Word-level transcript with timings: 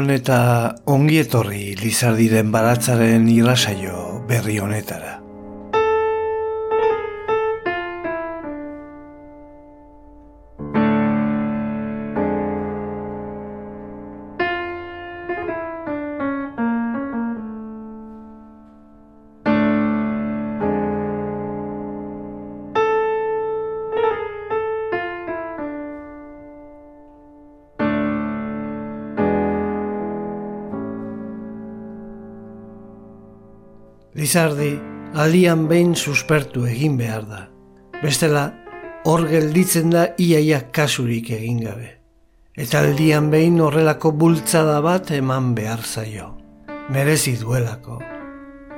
Gabon 0.00 0.14
eta 0.14 0.36
ongietorri 0.88 1.74
Lizardiren 1.76 2.48
baratzaren 2.54 3.28
irrasaio 3.28 4.24
berri 4.30 4.56
honetara. 4.64 5.19
Lizardi, 34.30 34.76
alian 35.18 35.64
behin 35.66 35.96
suspertu 35.98 36.60
egin 36.70 36.94
behar 36.94 37.24
da. 37.26 37.40
Bestela, 37.98 38.44
hor 39.02 39.24
gelditzen 39.26 39.90
da 39.90 40.04
iaia 40.22 40.60
kasurik 40.70 41.32
egin 41.34 41.56
gabe. 41.64 41.88
Eta 42.54 42.78
aldian 42.84 43.26
behin 43.32 43.56
horrelako 43.58 44.12
bultzada 44.20 44.76
bat 44.84 45.10
eman 45.16 45.48
behar 45.56 45.82
zaio. 45.82 46.28
Merezi 46.94 47.34
duelako. 47.40 47.98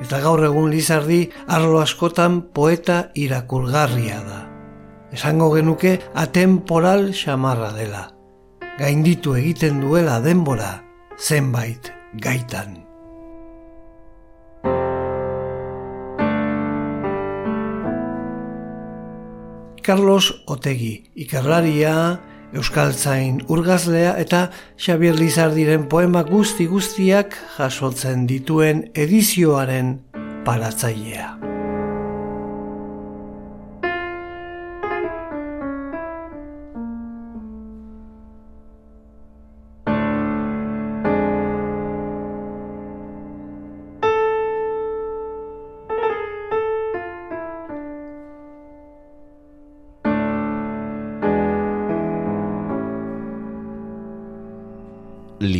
Eta 0.01 0.23
gaur 0.25 0.41
egun 0.47 0.71
Lizardi 0.73 1.27
arlo 1.45 1.83
askotan 1.83 2.39
poeta 2.57 3.11
irakurgarria 3.13 4.23
da. 4.25 4.39
Esango 5.13 5.51
genuke 5.53 5.99
atemporal 6.15 7.11
xamarra 7.13 7.75
dela. 7.77 8.07
Gainditu 8.81 9.37
egiten 9.37 9.85
duela 9.85 10.17
denbora 10.25 10.79
zenbait 11.21 11.93
gaitan. 12.17 12.82
Carlos 19.83 20.43
Otegi, 20.47 21.11
ikerlaria, 21.15 22.21
Euskaltzain 22.53 23.41
urgazlea 23.49 24.17
eta 24.21 24.43
Xabier 24.77 25.17
Lizardiren 25.17 25.89
poema 25.89 26.23
guzti 26.29 26.69
guztiak 26.69 27.39
jasotzen 27.57 28.27
dituen 28.29 28.85
edizioaren 28.95 29.97
paratzailea. 30.45 31.52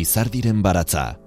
Lizardiren 0.03 0.61
baratza. 0.61 1.17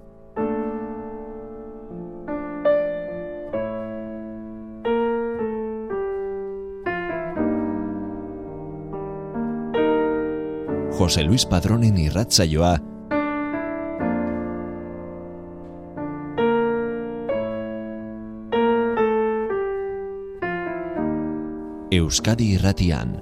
Jose 10.99 11.23
Luis 11.23 11.47
Padronen 11.49 11.97
irratzaioa 12.03 12.75
Euskadi 21.97 22.51
irratian. 22.59 23.17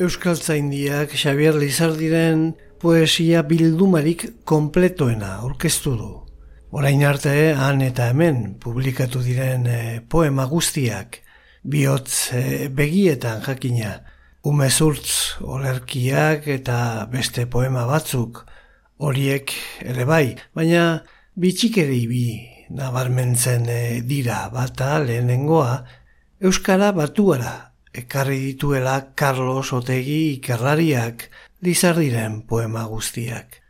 Euskaltzaindiak 0.00 1.12
Xavier 1.12 1.52
Lizardiren 1.60 2.54
poesia 2.80 3.42
bildumarik 3.44 4.22
kompletoena 4.48 5.34
aurkeztu 5.42 5.92
du. 5.98 6.08
Orain 6.72 7.02
arte 7.04 7.34
han 7.52 7.82
eta 7.84 8.06
hemen 8.08 8.54
publikatu 8.62 9.20
diren 9.20 9.66
eh, 9.68 10.00
poema 10.00 10.46
guztiak, 10.48 11.20
bihotz 11.68 12.32
e, 12.32 12.42
begietan 12.72 13.44
jakina, 13.44 13.98
umezurtz 14.48 15.42
olerkiak 15.44 16.48
eta 16.48 17.06
beste 17.12 17.44
poema 17.44 17.84
batzuk, 17.90 18.46
horiek 19.04 19.52
ere 19.84 20.08
bai, 20.08 20.36
baina 20.56 21.02
bitxikeri 21.36 22.04
bi 22.08 22.26
nabarmentzen 22.72 23.68
eh, 23.68 24.00
dira 24.00 24.46
bata 24.54 24.96
lehenengoa, 25.04 25.82
Euskara 26.40 26.94
batuara 26.96 27.69
ekarri 27.92 28.38
dituela 28.38 29.14
Carlos 29.14 29.72
Otegi 29.72 30.36
ikerrariak 30.36 31.28
lizardiren 31.62 32.42
poema 32.46 32.84
guztiak. 32.88 33.60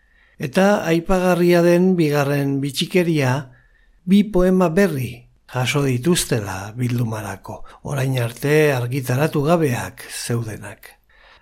Eta 0.40 0.84
aipagarria 0.88 1.62
den 1.62 1.94
bigarren 1.96 2.60
bitxikeria, 2.60 3.50
bi 4.04 4.22
poema 4.24 4.70
berri 4.72 5.26
jaso 5.50 5.82
dituztela 5.84 6.72
bildumarako, 6.76 7.64
orain 7.82 8.16
arte 8.22 8.72
argitaratu 8.72 9.42
gabeak 9.44 10.06
zeudenak. 10.08 10.96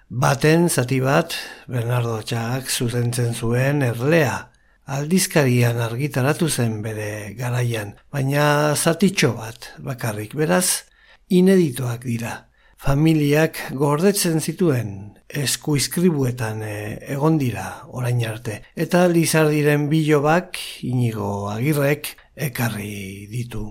Baten 0.08 0.68
zati 0.68 1.02
bat, 1.04 1.34
Bernardo 1.68 2.22
Txak 2.24 2.70
zuzentzen 2.72 3.34
zuen 3.34 3.84
erlea, 3.84 4.48
aldizkarian 4.88 5.82
argitaratu 5.84 6.48
zen 6.48 6.80
bere 6.82 7.34
garaian, 7.36 7.92
baina 8.10 8.74
zatitxo 8.74 9.34
bat 9.36 9.74
bakarrik 9.84 10.32
beraz, 10.34 10.88
ineditoak 11.28 12.08
dira 12.08 12.47
familiak 12.78 13.58
gordetzen 13.74 14.40
zituen 14.40 15.18
eskuizkribuetan 15.28 16.62
e, 16.62 16.76
egon 17.14 17.36
dira 17.40 17.66
orain 17.88 18.20
arte. 18.24 18.62
Eta 18.76 19.06
Lizardiren 19.10 19.88
bilobak 19.90 20.56
inigo 20.86 21.50
agirrek 21.50 22.14
ekarri 22.48 23.26
ditu. 23.30 23.66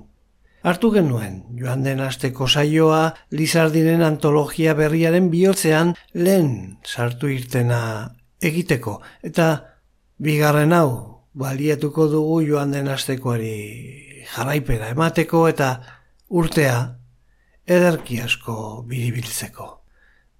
Hartu 0.67 0.91
genuen, 0.91 1.43
joan 1.55 1.85
den 1.85 2.01
asteko 2.03 2.47
saioa 2.47 3.13
Lizardiren 3.31 4.03
antologia 4.03 4.73
berriaren 4.75 5.29
bihotzean 5.31 5.95
lehen 6.13 6.77
sartu 6.83 7.31
irtena 7.31 7.81
egiteko. 8.43 8.99
Eta 9.23 9.47
bigarren 10.19 10.73
hau 10.73 11.23
baliatuko 11.37 12.07
dugu 12.11 12.41
joan 12.49 12.73
den 12.73 12.89
astekoari 12.91 13.55
jaraipera 14.33 14.89
emateko 14.91 15.47
eta 15.47 15.69
urtea 16.27 16.96
ederki 17.67 18.21
asko 18.23 18.83
biribiltzeko. 18.87 19.67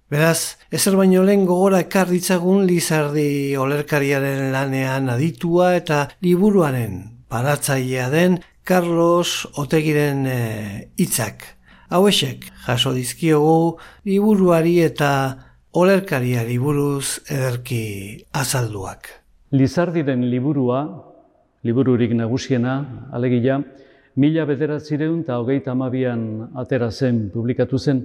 Beraz, 0.08 0.56
ezer 0.72 0.96
baino 0.96 1.20
lehen 1.22 1.44
gogora 1.44 1.82
ekarritzagun 1.84 2.64
Lizardi 2.64 3.56
olerkariaren 3.60 4.54
lanean 4.54 5.10
aditua 5.12 5.74
eta 5.76 6.06
liburuaren 6.24 7.02
paratzailea 7.28 8.08
den 8.08 8.38
Carlos 8.64 9.46
Otegiren 9.60 10.24
eh, 10.26 10.88
hitzak. 10.96 11.44
E, 11.44 11.54
Hauesek 11.88 12.46
jaso 12.66 12.92
dizkiogu 12.92 13.78
liburuari 14.04 14.74
eta 14.84 15.10
olerkariari 15.72 16.58
buruz 16.60 17.20
ederki 17.32 18.24
azalduak. 18.32 19.08
Lizardiren 19.56 20.26
liburua, 20.28 20.82
libururik 21.64 22.12
nagusiena, 22.16 23.08
alegia, 23.12 23.62
mila 24.18 24.44
bederatzireun 24.48 25.20
eta 25.22 25.38
hogeita 25.38 25.72
amabian 25.72 26.50
atera 26.58 26.90
zen, 26.90 27.28
publikatu 27.30 27.78
zen. 27.78 28.02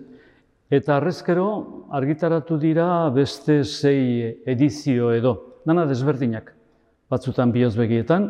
Eta 0.69 0.97
arrezkero 0.97 1.47
argitaratu 1.93 2.57
dira 2.61 3.09
beste 3.13 3.63
zei 3.63 4.43
edizio 4.45 5.11
edo, 5.13 5.33
dana 5.65 5.87
desberdinak. 5.89 6.51
Batzutan 7.09 7.51
biozbegietan, 7.53 8.29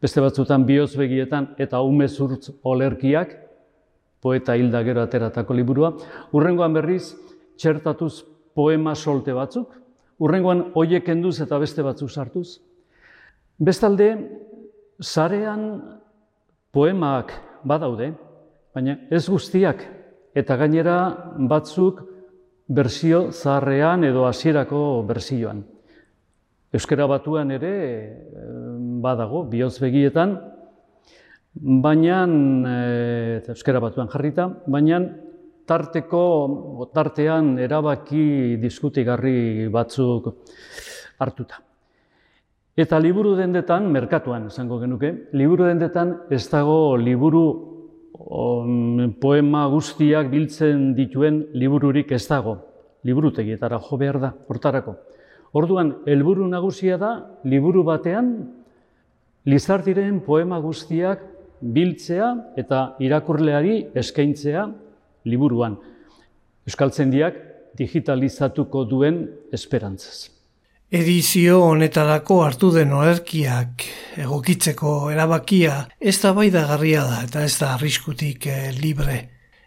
beste 0.00 0.20
batzutan 0.20 0.64
biozbegietan 0.68 1.54
eta 1.58 1.80
umezurtz 1.80 2.50
olerkiak, 2.62 3.34
poeta 4.20 4.56
hilda 4.56 4.82
gero 4.84 5.04
ateratako 5.04 5.56
liburua. 5.56 5.92
Urrengoan 6.36 6.76
berriz, 6.76 7.14
txertatuz 7.56 8.24
poema 8.56 8.94
solte 8.94 9.32
batzuk, 9.36 9.72
urrengoan 10.20 10.70
hoiek 10.76 11.08
enduz 11.12 11.38
eta 11.40 11.58
beste 11.60 11.84
batzuk 11.84 12.12
sartuz. 12.12 12.58
Bestalde, 13.56 14.10
sarean 15.00 15.95
poemak 16.76 17.32
badaude, 17.64 18.10
baina 18.76 18.98
ez 19.08 19.24
guztiak, 19.32 19.80
eta 20.36 20.58
gainera 20.60 20.96
batzuk 21.48 22.02
bersio 22.68 23.30
zaharrean 23.32 24.04
edo 24.04 24.26
hasierako 24.28 24.82
bersioan. 25.08 25.62
Euskara 26.76 27.06
batuan 27.08 27.54
ere 27.56 27.72
badago, 29.00 29.46
bihotz 29.48 29.78
begietan, 29.80 30.36
baina, 31.86 32.18
e, 32.26 33.40
euskara 33.54 33.80
batuan 33.80 34.10
jarrita, 34.12 34.50
baina 34.66 35.00
tarteko, 35.66 36.90
tartean 36.92 37.54
erabaki 37.62 38.58
diskutigarri 38.60 39.70
batzuk 39.72 40.34
hartuta. 41.24 41.62
Eta 42.76 42.98
liburu 43.00 43.32
dendetan, 43.38 43.86
merkatuan 43.88 44.50
esango 44.50 44.76
genuke, 44.82 45.12
liburu 45.32 45.64
dendetan 45.64 46.12
ez 46.30 46.42
dago 46.52 46.96
liburu 47.00 47.44
on, 48.12 49.14
poema 49.20 49.64
guztiak 49.72 50.28
biltzen 50.28 50.90
dituen 50.96 51.46
libururik 51.56 52.12
ez 52.12 52.26
dago. 52.28 52.58
Liburutegietara 53.06 53.78
jo 53.80 53.96
behar 53.96 54.20
da, 54.20 54.32
hortarako. 54.50 54.96
Orduan, 55.56 55.94
helburu 56.04 56.44
nagusia 56.50 56.98
da, 57.00 57.14
liburu 57.48 57.84
batean, 57.86 58.32
Lizardiren 59.46 60.18
poema 60.26 60.58
guztiak 60.58 61.20
biltzea 61.62 62.32
eta 62.58 62.80
irakurleari 62.98 63.76
eskaintzea 63.94 64.66
liburuan. 65.30 65.78
Euskaltzendiak 66.66 67.38
digitalizatuko 67.78 68.82
duen 68.90 69.22
esperantzaz. 69.54 70.35
Edizio 70.86 71.64
honetarako 71.66 72.44
hartu 72.44 72.68
den 72.70 72.92
oerkiak 72.94 73.82
egokitzeko 74.22 75.10
erabakia 75.10 75.80
ez 75.98 76.14
da 76.22 76.30
bai 76.32 76.46
da 76.54 76.62
garria 76.68 77.02
da 77.02 77.24
eta 77.26 77.42
ez 77.42 77.56
da 77.58 77.72
arriskutik 77.74 78.46
eh, 78.46 78.70
libre. 78.76 79.16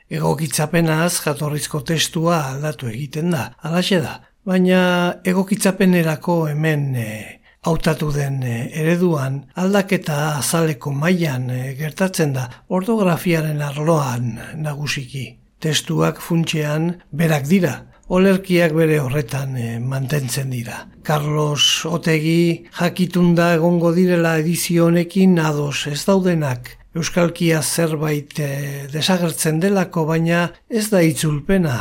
Egokitzapenaz 0.09 1.19
jatorrizko 1.25 1.81
testua 1.85 2.39
aldatu 2.53 2.87
egiten 2.87 3.35
da, 3.35 3.49
alaxe 3.67 3.99
da. 3.99 4.15
Baina 4.47 4.79
egokitzapenerako 5.27 6.37
hemen 6.53 6.95
eh, 6.95 7.39
hautatu 7.67 8.13
den 8.15 8.39
eh, 8.43 8.69
ereduan 8.79 9.41
aldaketa 9.59 10.37
azaleko 10.37 10.93
mailan 10.95 11.49
eh, 11.51 11.75
gertatzen 11.77 12.33
da 12.33 12.47
ortografiaren 12.69 13.61
arloan 13.61 14.37
nagusiki. 14.55 15.27
Testuak 15.59 16.21
funtsean 16.23 16.93
berak 17.11 17.43
dira, 17.49 17.73
olerkiak 18.09 18.73
bere 18.73 18.99
horretan 19.03 19.55
eh, 19.57 19.77
mantentzen 19.79 20.49
dira. 20.53 20.81
Carlos 21.05 21.85
Otegi 21.89 22.65
jakitunda 22.79 23.53
egongo 23.57 23.93
direla 23.93 24.37
edizio 24.41 24.89
honekin 24.89 25.37
ados 25.39 25.87
ez 25.91 26.01
daudenak. 26.07 26.75
Euskalkia 26.97 27.61
zerbait 27.61 28.41
eh, 28.41 28.87
desagertzen 28.91 29.61
delako 29.61 30.07
baina 30.09 30.49
ez 30.69 30.89
da 30.89 31.03
itzulpena. 31.05 31.77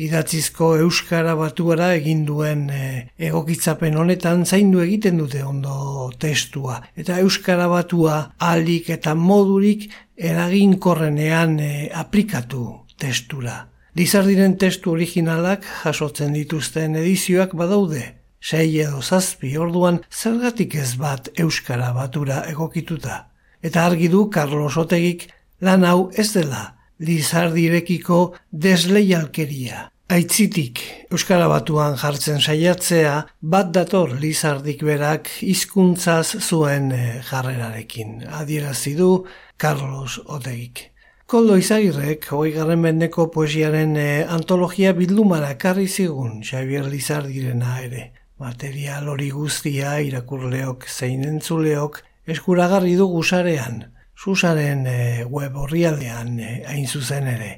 Idatzizko 0.00 0.70
euskara 0.80 1.34
batuara 1.36 1.90
egin 1.96 2.22
duen 2.28 2.68
eh, 2.72 3.08
egokitzapen 3.30 3.96
honetan 4.00 4.46
zaindu 4.46 4.80
egiten 4.84 5.18
dute 5.20 5.42
ondo 5.44 6.08
testua 6.20 6.78
eta 6.96 7.18
euskara 7.24 7.68
batua 7.68 8.20
alik 8.52 8.88
eta 8.96 9.14
modurik 9.16 9.90
eraginkorrenean 10.16 11.58
aplikatu 12.04 12.64
testura. 13.00 13.70
Lizardiren 13.98 14.54
testu 14.54 14.92
originalak 14.92 15.64
jasotzen 15.82 16.34
dituzten 16.36 16.94
edizioak 17.00 17.56
badaude. 17.58 18.02
Sei 18.40 18.78
edo 18.80 19.02
zazpi 19.02 19.56
orduan 19.58 19.98
zergatik 20.10 20.76
ez 20.78 20.94
bat 20.96 21.28
euskara 21.36 21.90
batura 21.92 22.44
egokituta. 22.52 23.26
Eta 23.62 23.84
argi 23.84 24.08
du 24.08 24.28
Carlos 24.30 24.76
Otegik 24.78 25.26
lan 25.60 25.84
hau 25.84 26.10
ez 26.16 26.30
dela 26.32 26.76
Lizardirekiko 27.00 28.20
desleialkeria. 28.52 29.88
Aitzitik 30.10 30.80
euskara 31.10 31.48
batuan 31.50 31.98
jartzen 31.98 32.40
saiatzea 32.40 33.12
bat 33.42 33.74
dator 33.74 34.14
Lizardik 34.22 34.82
berak 34.86 35.28
hizkuntzaz 35.42 36.38
zuen 36.40 36.90
eh, 36.94 37.20
jarrerarekin. 37.26 38.24
Adierazi 38.40 38.94
du 38.98 39.10
Carlos 39.56 40.20
Otegik. 40.26 40.90
Koldo 41.30 41.54
Izagirrek, 41.54 42.24
hoi 42.34 42.48
garren 42.50 42.80
bendeko 42.82 43.28
poesiaren 43.30 43.92
eh, 44.02 44.24
antologia 44.34 44.90
bildumara 44.98 45.52
karri 45.62 45.84
zigun 45.86 46.40
Xavier 46.42 46.88
Lizardirena 46.90 47.76
ere. 47.84 48.02
Material 48.42 49.06
hori 49.12 49.28
guztia 49.30 49.92
irakurleok 50.02 50.88
zein 50.90 51.22
entzuleok 51.28 52.00
eskuragarri 52.34 52.96
du 52.98 53.06
gusarean, 53.12 53.78
susaren 54.18 54.82
eh, 54.90 55.22
web 55.38 55.54
horrialdean 55.54 56.34
eh, 56.42 56.58
hain 56.66 56.90
zuzen 56.90 57.30
ere. 57.36 57.52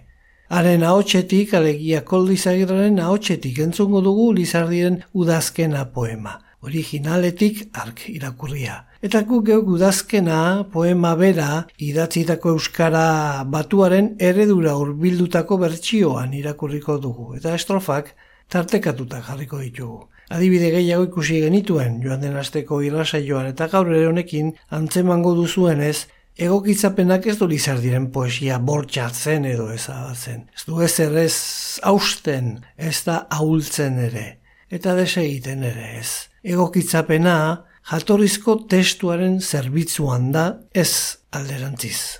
Haren 0.52 0.84
ahotsetik, 0.84 1.56
alegia 1.56 2.04
Koldo 2.04 2.36
Izagirren 2.36 3.00
ahotsetik 3.00 3.64
entzungo 3.70 4.04
dugu 4.04 4.34
Lizardiren 4.36 5.00
udazkena 5.16 5.88
poema 5.96 6.42
originaletik 6.62 7.68
ark 7.72 8.04
irakurria. 8.12 8.76
Eta 9.02 9.24
guk 9.26 9.46
geuk 9.48 9.68
udazkena 9.76 10.38
poema 10.72 11.14
bera 11.18 11.66
idatzitako 11.82 12.54
euskara 12.56 13.42
batuaren 13.50 14.12
eredura 14.30 14.76
urbildutako 14.78 15.58
bertsioan 15.64 16.34
irakurriko 16.38 16.98
dugu. 17.02 17.34
Eta 17.38 17.56
estrofak 17.58 18.14
tartekatuta 18.52 19.20
jarriko 19.26 19.58
ditugu. 19.58 20.06
Adibide 20.32 20.70
gehiago 20.72 21.08
ikusi 21.10 21.40
genituen 21.42 21.98
joan 22.04 22.22
den 22.22 22.38
asteko 22.40 22.80
irrasaioan 22.86 23.50
eta 23.50 23.66
gaur 23.72 23.90
ere 23.92 24.06
honekin 24.08 24.52
antzemango 24.70 25.34
duzuenez 25.36 26.06
egokitzapenak 26.40 27.26
ez 27.26 27.36
du 27.40 27.48
lizar 27.50 27.82
diren 27.82 28.06
poesia 28.14 28.58
bortxatzen 28.58 29.44
edo 29.50 29.68
ezabatzen. 29.74 30.46
Ez 30.54 30.64
du 30.68 30.80
ez 30.80 30.94
errez 31.04 31.34
hausten, 31.82 32.54
ez 32.78 33.02
da 33.04 33.26
ahultzen 33.30 33.98
ere 34.06 34.28
eta 34.72 34.94
desegiten 34.96 35.66
ere 35.68 35.98
ez. 35.98 36.31
Egokitzapena 36.42 37.62
jatorrizko 37.86 38.56
testuaren 38.66 39.36
zerbitzuan 39.40 40.32
da 40.34 40.46
ez 40.74 41.18
alderantziz. 41.30 42.18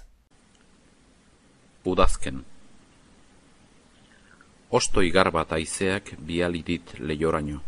Udazken 1.83 2.45
Osto 4.71 5.03
igar 5.03 5.33
bat 5.35 5.51
aizeak 5.53 6.15
bialidit 6.23 6.95
lehioraino. 7.01 7.59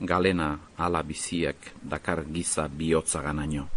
Galena 0.00 0.48
ala 0.78 1.02
biziak 1.02 1.74
dakar 1.82 2.24
giza 2.32 2.64
bihotza 2.68 3.20
ganaino. 3.22 3.68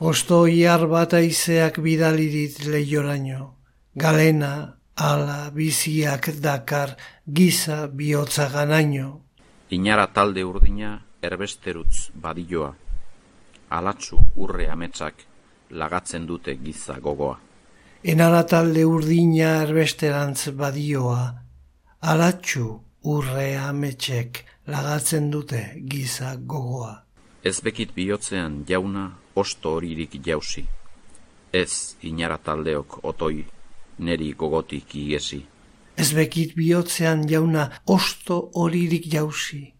Osto 0.00 0.46
iar 0.46 0.86
bat 0.88 1.12
aizeak 1.14 1.78
bidalidit 1.84 2.64
lehioraino. 2.64 3.52
Galena 3.94 4.78
ala 4.96 5.50
biziak 5.50 6.30
dakar 6.40 6.96
giza 7.26 7.86
bihotza 7.86 8.48
ganaino. 8.48 9.20
Inara 9.70 10.06
talde 10.06 10.44
urdina 10.44 11.07
erbesterutz 11.22 12.10
badioa. 12.14 12.74
Alatsu 13.70 14.18
urre 14.36 14.68
ametsak 14.70 15.24
lagatzen 15.70 16.26
dute 16.26 16.54
giza 16.62 16.98
gogoa. 17.00 17.38
Enara 18.04 18.44
talde 18.46 18.84
urdina 18.86 19.50
erbesterantz 19.64 20.48
badioa. 20.56 21.34
Alatsu 22.00 22.68
urre 23.04 23.56
ametsek 23.58 24.44
lagatzen 24.66 25.30
dute 25.30 25.62
giza 25.90 26.36
gogoa. 26.36 26.94
Ez 27.44 27.60
bekit 27.60 27.94
bihotzean 27.94 28.64
jauna 28.68 29.10
osto 29.34 29.76
horirik 29.76 30.18
jausi. 30.24 30.64
Ez 31.52 31.96
inara 32.02 32.38
taldeok 32.38 32.98
otoi 33.04 33.44
neri 33.98 34.32
gogotik 34.32 34.94
igesi 34.94 35.44
ez 35.98 36.12
bekit 36.14 36.54
bihotzean 36.54 37.26
jauna 37.30 37.64
osto 37.86 38.50
horirik 38.54 39.08
jausi. 39.12 39.77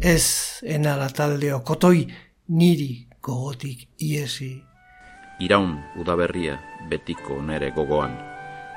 Ez 0.00 0.62
enala 0.62 1.08
taldeo 1.10 1.60
kotoi 1.66 2.06
niri 2.48 3.08
gogotik 3.20 3.88
iesi. 3.98 4.62
Iraun 5.42 5.72
udaberria 5.98 6.54
betiko 6.90 7.40
nere 7.42 7.72
gogoan, 7.74 8.14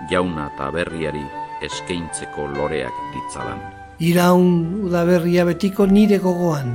jauna 0.10 0.48
eta 0.50 0.72
berriari 0.74 1.22
eskaintzeko 1.62 2.48
loreak 2.56 2.98
ditzalan. 3.14 3.62
Iraun 4.00 4.82
udaberria 4.88 5.46
betiko 5.46 5.86
nire 5.86 6.18
gogoan, 6.18 6.74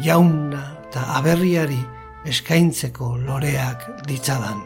jauna 0.00 0.64
eta 0.88 1.04
aberriari 1.18 1.80
eskaintzeko 2.24 3.18
loreak 3.26 3.84
ditzalan. 4.08 4.64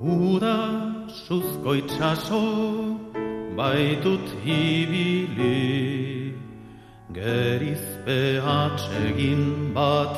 Uda 0.00 0.56
suzko 1.12 1.76
itxaso 1.76 2.40
baitut 3.56 4.32
ibili 4.44 6.03
Gerizpe 7.14 8.42
atsegin 8.42 9.72
bat 9.72 10.16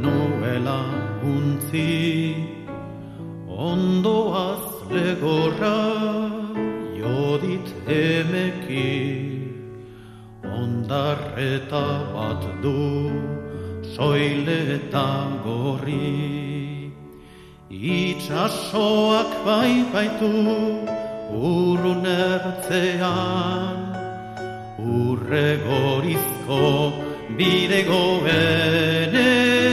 nuela 0.00 0.80
untzi. 1.22 2.36
Ondoaz 3.46 4.64
legorra 4.88 5.80
jodit 6.96 7.68
emeki. 7.84 8.88
Ondarreta 10.60 11.86
bat 12.14 12.42
du 12.62 12.80
soile 13.92 14.58
eta 14.78 15.08
gorri. 15.44 16.92
Itxasoak 17.68 19.36
bai 19.44 19.74
baitu 19.92 20.32
urrun 21.28 22.06
ertzean 22.06 23.87
Urre 24.88 25.60
gorizko 25.68 26.64
bide 27.36 27.84
goenean 27.84 29.68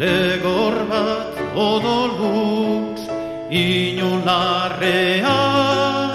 Legor 0.00 0.76
bat 0.90 1.34
odoluts 1.54 3.02
inolarrean. 3.50 6.10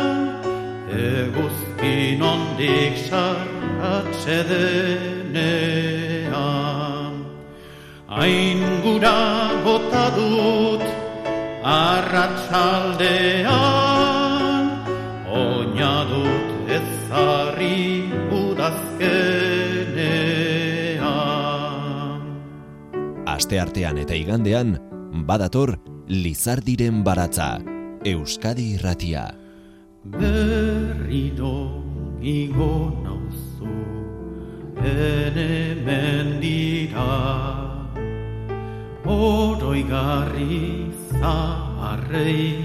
Eguzkin 0.89 2.21
ondik 2.33 2.95
sarratxe 3.09 4.37
denean. 4.49 6.33
Hain 8.15 8.59
gura 8.83 9.19
bota 9.65 10.05
dut 10.17 10.85
arratsaldean 11.63 13.84
ezarri 17.15 18.11
udazkenean. 18.31 19.39
Aste 23.25 23.59
artean 23.59 23.97
eta 24.01 24.15
igandean, 24.15 24.75
badator 25.27 25.77
Lizardiren 26.07 27.03
baratza, 27.03 27.59
Euskadi 28.05 28.75
irratia. 28.75 29.33
Berriro 30.05 31.81
igo 32.21 32.91
nauzu, 33.01 33.73
ene 34.85 35.75
mendira, 35.87 37.09
oroigarri 39.05 40.91
zaharrei 41.09 42.61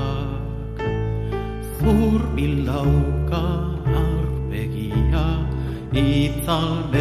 zurbil 1.79 2.55
dauka 2.67 3.43
arpegia, 4.03 5.25
itzal 5.91 6.91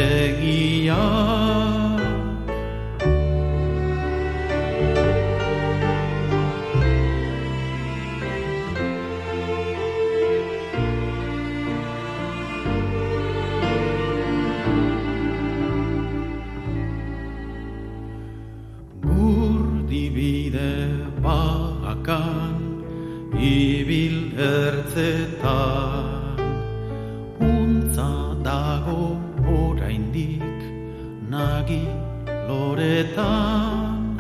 loretan 33.16 34.16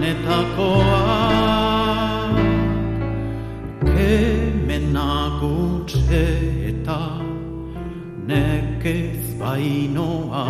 diranetakoak 0.01 2.37
Kemenak 3.85 5.41
utxe 5.41 6.25
eta 6.69 7.01
nekez 8.27 9.35
bainoa. 9.39 10.47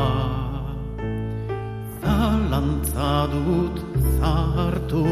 Zalantza 2.01 3.27
dut 3.31 3.77
zartu 4.19 5.05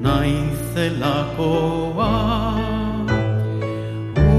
naizelakoa. 0.00 2.12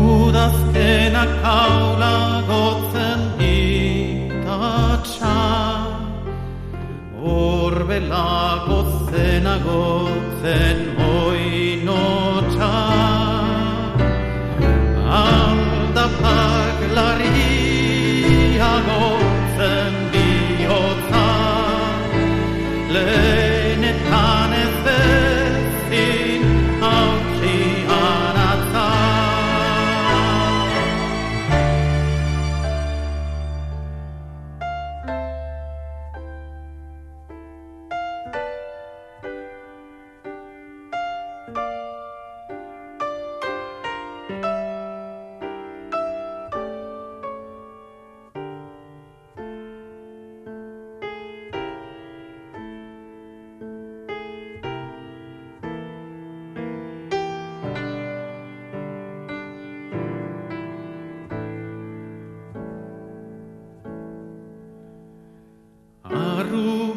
Udazkenak 0.03 1.33
haula 1.43 2.15
Gotzena 8.01 9.57
gotzen 9.65 10.79
oinotxa 10.97 12.71
Aldapak 15.21 16.79
lariago 16.95 17.42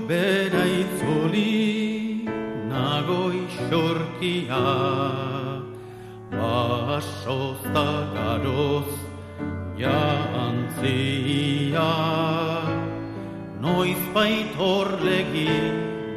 bera 0.08 0.64
itzuli 0.80 2.24
nago 2.70 3.22
isorkia 3.44 4.64
Basoz 6.30 7.60
da 7.74 7.90
garoz 8.14 8.90
jantzia 9.80 11.90
Noiz 13.60 14.02
baitor 14.14 14.88
legi 15.02 15.50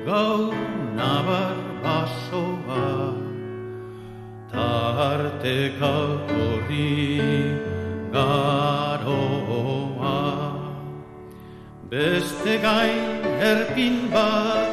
gaur 0.06 0.54
nabar 1.00 1.58
basoa. 1.84 2.88
Tarteka 4.52 5.96
torri 6.30 6.92
garoa. 8.16 10.18
Beste 11.90 12.54
gain 12.66 13.19
erpin 13.40 14.12
bat 14.12 14.72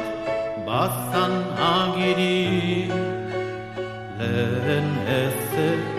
bazan 0.67 1.35
agiri. 1.57 2.91
Lehen 4.19 4.89
ez 5.07 5.39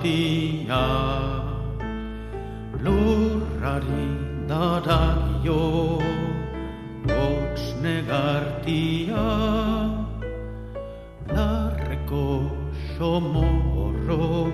guztizetatia 0.00 0.82
Lurrari 2.82 4.08
daragio 4.46 5.98
Hots 7.06 7.74
negartia 7.82 9.26
Larreko 11.28 12.50
somorro 12.96 14.52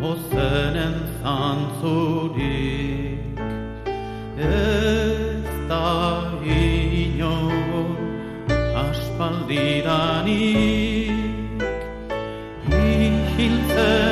Ozenen 0.00 0.94
zantzurik. 1.20 3.18
Ez 4.38 5.44
da 5.68 6.22
inon 6.44 7.96
Aspaldidanik 8.84 11.18
Ihiltzen 12.70 14.07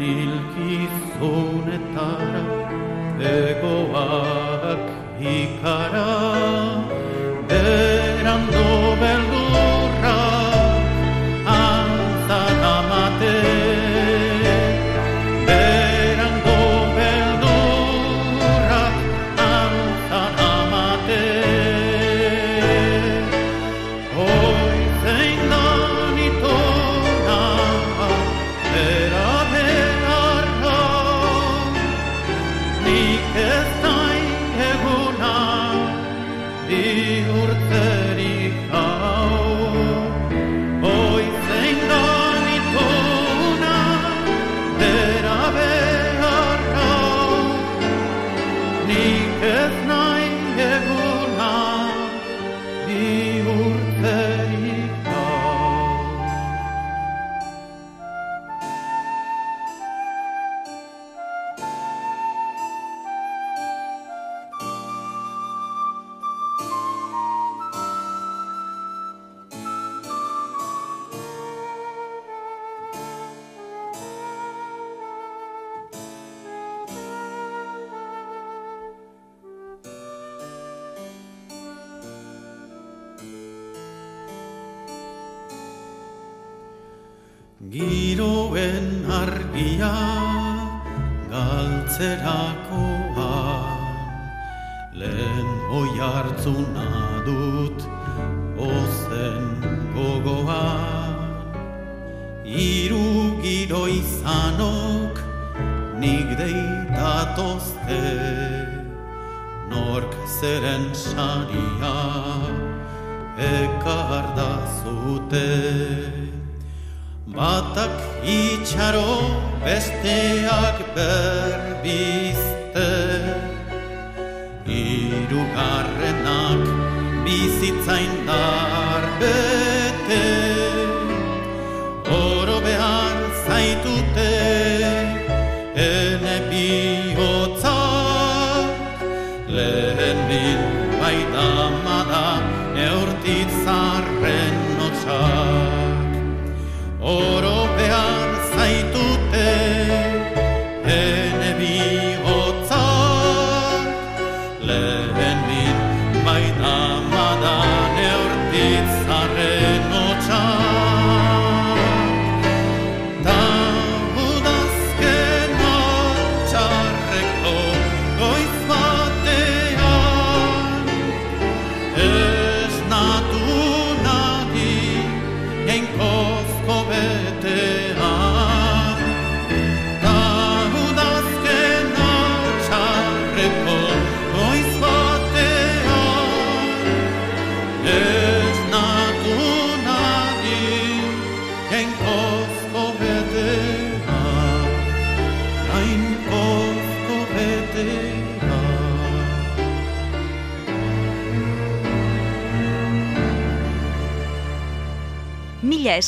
Taren 0.00 0.08
ilkizunetara 0.08 2.44
egoak 3.32 4.86
ikara 5.20 6.19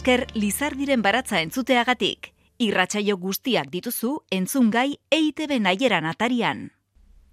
esker 0.03 0.27
Lizardiren 0.35 0.99
baratza 0.99 1.39
entzuteagatik. 1.39 2.33
Irratsaio 2.59 3.15
guztiak 3.23 3.69
dituzu 3.71 4.17
entzungai 4.35 4.97
EITB 5.15 5.61
naieran 5.63 6.09
atarian. 6.11 6.65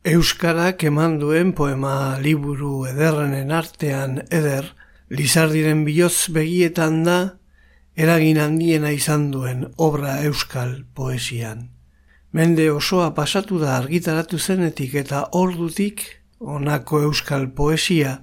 Euskarak 0.05 0.83
eman 0.85 1.15
duen 1.17 1.55
poema 1.57 2.19
liburu 2.21 2.85
ederrenen 2.85 3.49
artean 3.49 4.19
eder, 4.29 4.69
Lizardiren 5.09 5.81
bihotz 5.87 6.29
begietan 6.29 7.01
da, 7.07 7.17
eragin 7.97 8.37
handiena 8.37 8.93
izan 8.93 9.31
duen 9.33 9.65
obra 9.77 10.19
euskal 10.29 10.83
poesian. 10.93 11.71
Mende 12.31 12.69
osoa 12.69 13.15
pasatu 13.17 13.57
da 13.57 13.79
argitaratu 13.79 14.37
zenetik 14.37 14.93
eta 14.93 15.25
ordutik 15.31 16.05
honako 16.37 17.01
euskal 17.09 17.49
poesia, 17.49 18.19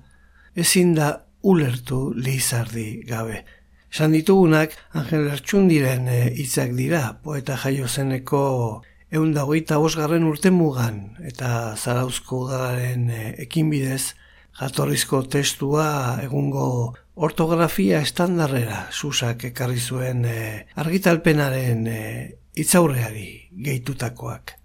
ezin 0.54 0.94
da 0.94 1.26
ulertu 1.42 2.12
lizardi 2.14 3.02
gabe. 3.10 3.42
Esan 3.96 4.12
ditugunak, 4.12 4.74
Angel 4.92 5.30
Ertsundiren 5.32 6.04
eh, 6.12 6.26
hitzak 6.36 6.74
dira, 6.76 7.14
poeta 7.24 7.54
jaio 7.56 7.86
zeneko 7.88 8.40
eundagoita 9.08 9.78
bosgarren 9.80 10.26
urte 10.28 10.52
mugan, 10.52 10.98
eta 11.24 11.72
zarauzko 11.80 12.42
udalaren 12.44 13.08
eh, 13.08 13.30
ekinbidez, 13.46 14.12
jatorrizko 14.60 15.22
testua 15.32 15.88
egungo 16.26 16.68
ortografia 17.16 18.04
estandarrera 18.04 18.84
susak 18.92 19.48
ekarri 19.54 19.80
zuen 19.80 20.26
e, 20.28 20.36
argitalpenaren 20.76 21.86
e, 21.88 22.00
itzaurreari 22.52 23.28
gehitutakoak. 23.64 24.58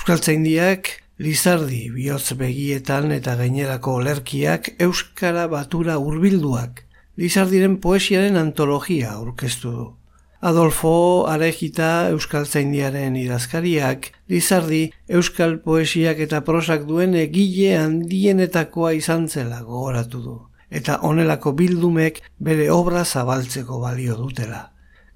Euskaltzaindiak 0.00 0.94
Lizardi 1.20 1.90
bihotz 1.92 2.32
begietan 2.32 3.12
eta 3.12 3.36
gainerako 3.36 4.00
olerkiak 4.00 4.78
euskara 4.80 5.50
batura 5.52 6.00
hurbilduak. 6.00 6.86
Lizardiren 7.18 7.78
poesiaren 7.82 8.36
antologia 8.38 9.14
aurkeztu 9.16 9.70
du. 9.74 9.86
Adolfo 10.40 11.26
Arejita 11.28 12.08
Euskaltzaindiaren 12.14 13.16
idazkariak, 13.18 14.06
Lizardi 14.30 14.86
Euskal 15.08 15.58
poesiak 15.64 16.22
eta 16.24 16.40
prosak 16.46 16.86
duen 16.88 17.16
egile 17.18 17.74
handienetakoa 17.76 18.94
izan 18.96 19.28
zela 19.28 19.60
gogoratu 19.66 20.22
du. 20.24 20.36
Eta 20.70 21.00
honelako 21.02 21.52
bildumek 21.58 22.22
bere 22.38 22.70
obra 22.70 23.04
zabaltzeko 23.04 23.80
balio 23.82 24.16
dutela. 24.16 24.68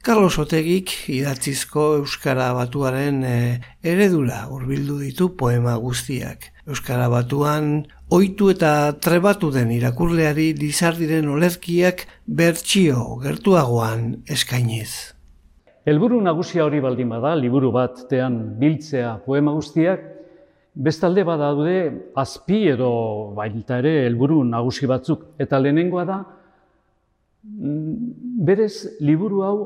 Carlos 0.04 0.36
Otegik 0.36 0.90
idatzizko 1.08 1.94
Euskara 2.02 2.50
Batuaren 2.52 3.22
e, 3.24 3.36
eredura 3.80 4.42
hurbildu 4.52 4.98
ditu 5.00 5.30
poema 5.38 5.78
guztiak. 5.80 6.50
Euskara 6.68 7.08
Batuan 7.08 7.86
oitu 8.14 8.46
eta 8.52 8.94
trebatu 9.02 9.48
den 9.50 9.72
irakurleari 9.74 10.52
dizardiren 10.54 11.26
olerkiak 11.34 12.04
bertsio 12.26 13.16
gertuagoan 13.24 14.04
eskainiz. 14.30 14.90
Helburu 15.84 16.20
nagusia 16.22 16.62
hori 16.64 16.78
baldin 16.80 17.10
bada, 17.10 17.34
liburu 17.34 17.72
bat 17.74 18.04
tean 18.08 18.36
biltzea 18.60 19.16
poema 19.26 19.52
guztiak, 19.56 20.04
bestalde 20.74 21.24
badaude 21.26 21.76
azpi 22.22 22.60
edo 22.70 22.92
baita 23.36 23.80
ere 23.82 23.96
helburu 24.06 24.44
nagusi 24.46 24.86
batzuk. 24.86 25.26
Eta 25.38 25.58
lehenengoa 25.58 26.04
da, 26.06 26.20
mm, 27.42 27.96
berez 28.46 29.00
liburu 29.00 29.42
hau 29.42 29.58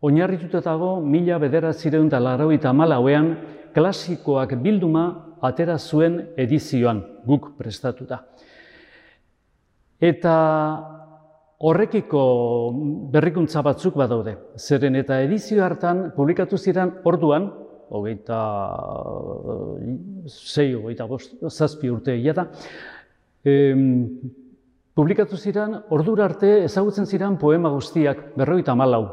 oinarrituta 0.00 0.64
dago 0.64 0.96
mila 1.00 1.38
bederatzireun 1.38 2.08
eta 2.08 2.20
larroita 2.20 2.72
malauean 2.72 3.36
klasikoak 3.74 4.56
bilduma 4.62 5.33
atera 5.44 5.78
zuen 5.78 6.20
edizioan 6.40 7.02
guk 7.26 7.52
prestatuta. 7.58 8.22
Eta 10.00 10.34
horrekiko 11.64 12.22
berrikuntza 13.12 13.62
batzuk 13.64 13.96
badaude. 13.96 14.36
Zeren 14.58 14.96
eta 15.00 15.20
edizio 15.24 15.64
hartan 15.64 16.10
publikatu 16.16 16.58
ziren 16.58 16.92
orduan, 17.04 17.50
hogeita 17.94 18.38
zei, 20.28 20.72
hogeita 20.74 21.06
bost, 21.06 21.36
zazpi 21.48 21.90
urte 21.92 22.16
da, 22.34 22.48
publikatu 24.94 25.36
ziren 25.36 25.76
ordura 25.90 26.24
arte 26.24 26.64
ezagutzen 26.64 27.06
ziren 27.06 27.36
poema 27.38 27.70
guztiak, 27.70 28.32
berroita 28.36 28.74
malau, 28.74 29.04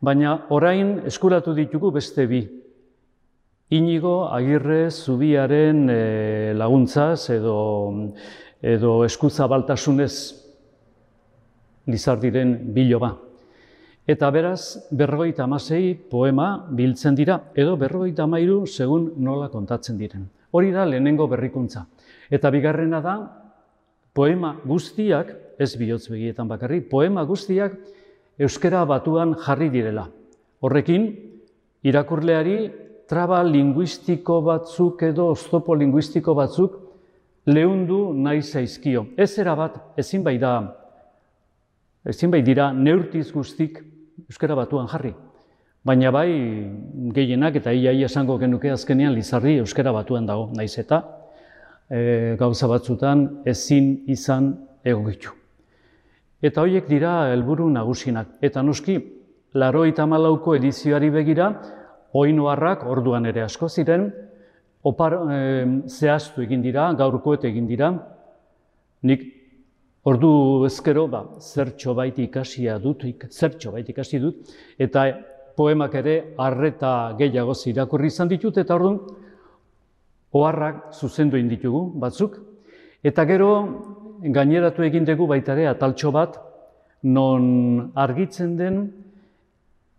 Baina 0.00 0.46
orain 0.48 1.02
eskuratu 1.04 1.52
ditugu 1.52 1.90
beste 1.92 2.24
bi. 2.26 2.40
Inigo 3.70 4.26
agirre 4.34 4.90
zubiaren 4.90 5.84
e, 5.86 6.54
laguntzaz 6.58 7.30
edo, 7.30 7.58
edo 8.58 8.94
eskutza 9.06 9.46
baltasunez 9.46 10.14
lizardiren 11.86 12.56
biloba. 12.74 13.12
Eta 14.10 14.32
beraz, 14.34 14.90
berrogeita 14.90 15.44
amasei 15.46 15.94
poema 15.94 16.48
biltzen 16.66 17.14
dira, 17.14 17.38
edo 17.54 17.76
berrogeita 17.78 18.26
amairu 18.26 18.64
segun 18.66 19.12
nola 19.22 19.46
kontatzen 19.54 20.02
diren. 20.02 20.26
Hori 20.50 20.74
da 20.74 20.82
lehenengo 20.82 21.28
berrikuntza. 21.30 21.84
Eta 22.26 22.50
bigarrena 22.50 22.98
da, 23.06 23.16
poema 24.12 24.56
guztiak, 24.66 25.30
ez 25.62 25.76
bihotz 25.78 26.08
begietan 26.10 26.50
bakarri, 26.50 26.82
poema 26.82 27.22
guztiak 27.22 27.78
euskera 28.34 28.82
batuan 28.82 29.38
jarri 29.46 29.70
direla. 29.70 30.08
Horrekin, 30.58 31.12
irakurleari 31.86 32.89
traba 33.10 33.42
linguistiko 33.42 34.38
batzuk 34.46 35.02
edo 35.02 35.26
oztopo 35.32 35.74
linguistiko 35.74 36.34
batzuk 36.38 36.76
lehundu 37.50 38.12
nahi 38.14 38.42
zaizkio. 38.42 39.06
Ez 39.16 39.34
bat, 39.44 39.80
ezin 39.96 40.22
bai 40.22 40.38
da, 40.38 40.52
ezin 42.06 42.30
bai 42.30 42.42
dira 42.42 42.72
neurtiz 42.72 43.32
guztik 43.32 43.80
euskara 44.28 44.54
batuan 44.54 44.86
jarri. 44.86 45.14
Baina 45.84 46.10
bai 46.12 46.30
gehienak 47.16 47.56
eta 47.56 47.72
ia 47.72 47.92
ia 47.92 48.06
esango 48.06 48.38
genuke 48.38 48.70
azkenean 48.70 49.14
lizarri 49.14 49.56
euskara 49.58 49.92
batuan 49.92 50.26
dago, 50.26 50.50
naiz 50.54 50.78
eta 50.78 51.02
e, 51.90 52.36
gauza 52.38 52.68
batzutan 52.68 53.42
ezin 53.44 54.04
izan 54.06 54.54
egokitu. 54.84 55.32
Eta 56.42 56.62
horiek 56.62 56.86
dira 56.88 57.32
helburu 57.32 57.68
nagusinak. 57.70 58.36
Eta 58.40 58.62
noski, 58.62 59.00
laro 59.54 59.84
eta 59.84 60.06
malauko 60.06 60.54
edizioari 60.54 61.10
begira, 61.10 61.50
oinoarrak 62.16 62.84
orduan 62.86 63.26
ere 63.26 63.42
asko 63.44 63.68
ziren, 63.68 64.10
opar, 64.82 65.16
e, 65.30 65.38
zehaztu 65.88 66.42
egin 66.42 66.62
dira, 66.62 66.90
gaurkoet 66.98 67.44
egin 67.44 67.66
dira, 67.68 67.92
nik 69.02 69.24
ordu 70.08 70.64
ezkero, 70.66 71.06
ba, 71.12 71.24
zertxo 71.40 71.94
baiti 71.94 72.24
ikasia 72.28 72.78
dut, 72.78 73.04
zertxo 73.28 73.72
baiti 73.72 73.92
ikasi 73.92 74.20
dut, 74.20 74.54
eta 74.78 75.06
poemak 75.56 75.94
ere 76.00 76.34
arreta 76.38 77.14
gehiago 77.18 77.54
irakurri 77.66 78.08
izan 78.08 78.28
ditut, 78.28 78.58
eta 78.58 78.74
orduan, 78.74 79.00
oharrak 80.32 80.94
zuzendu 80.94 81.36
ditugu 81.36 81.90
batzuk, 82.00 82.38
eta 83.02 83.24
gero 83.24 83.50
gaineratu 84.22 84.82
egin 84.82 85.04
dugu 85.04 85.26
baita 85.26 85.52
ere 85.52 85.66
ataltxo 85.66 86.12
bat, 86.12 86.38
non 87.02 87.92
argitzen 87.94 88.56
den 88.56 88.92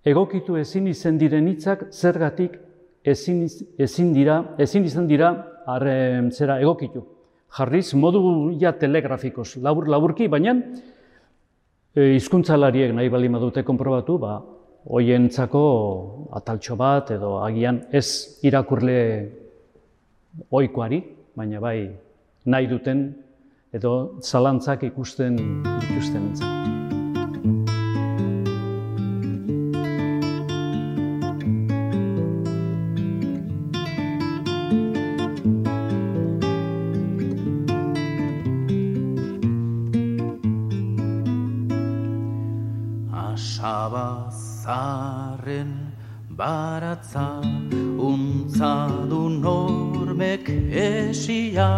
egokitu 0.06 0.58
ezin 0.58 0.88
izen 0.88 1.18
diren 1.18 1.48
hitzak 1.48 1.88
zergatik 1.92 2.58
ezin, 3.06 3.48
ezin 3.80 4.14
dira, 4.14 4.56
ezin 4.60 4.86
izan 4.86 5.08
dira 5.08 5.32
arre, 5.68 6.30
zera 6.32 6.60
egokitu. 6.62 7.04
Jarriz, 7.58 7.94
modu 7.94 8.54
ja 8.60 8.72
telegrafikoz, 8.72 9.58
labur, 9.58 9.88
laburki, 9.92 10.28
baina 10.32 10.56
e, 11.94 12.18
nahi 12.18 13.10
bali 13.10 13.30
madute 13.30 13.64
konprobatu, 13.64 14.18
ba, 14.18 14.42
hoientzako 14.86 16.30
ataltxo 16.32 16.76
bat 16.76 17.12
edo 17.12 17.38
agian 17.44 17.84
ez 17.92 18.40
irakurle 18.42 19.30
oikoari, 20.50 21.04
baina 21.36 21.60
bai 21.60 21.92
nahi 22.46 22.68
duten 22.68 23.14
edo 23.74 24.20
zalantzak 24.22 24.84
ikusten 24.84 25.36
dituzten 25.64 26.81
entzat. 43.32 43.91
Asabazaren 44.62 45.72
baratza 46.36 47.41
untza 47.98 48.89
du 49.10 49.30
normek 49.30 50.46
esia 50.72 51.72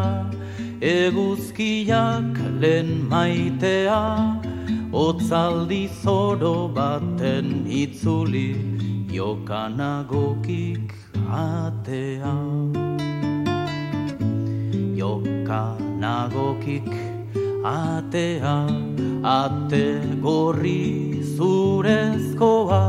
eguzkiak 0.81 2.37
lehen 2.59 3.09
maitea, 3.09 4.03
otzaldi 4.91 5.89
zoro 6.01 6.67
baten 6.67 7.65
itzuli, 7.67 8.55
jokanagokik 9.07 10.93
atea. 11.29 12.35
Jokanagokik 14.99 16.91
atea, 17.63 18.57
ate 19.23 19.85
gorri 20.21 21.12
zurezkoa, 21.35 22.83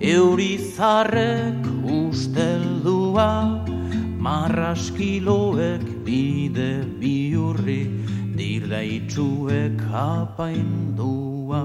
eurizarrek 0.00 1.62
usteldua, 1.84 3.62
marraskiloek 4.18 5.84
bide 6.06 6.82
biurri 7.00 7.82
dirda 8.36 8.80
itxuek 8.82 9.80
apaindua. 9.92 11.62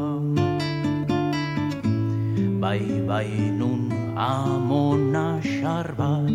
Bai, 2.61 2.81
bai, 3.07 3.29
nun 3.59 3.89
amona 4.15 5.41
xarbat 5.41 6.29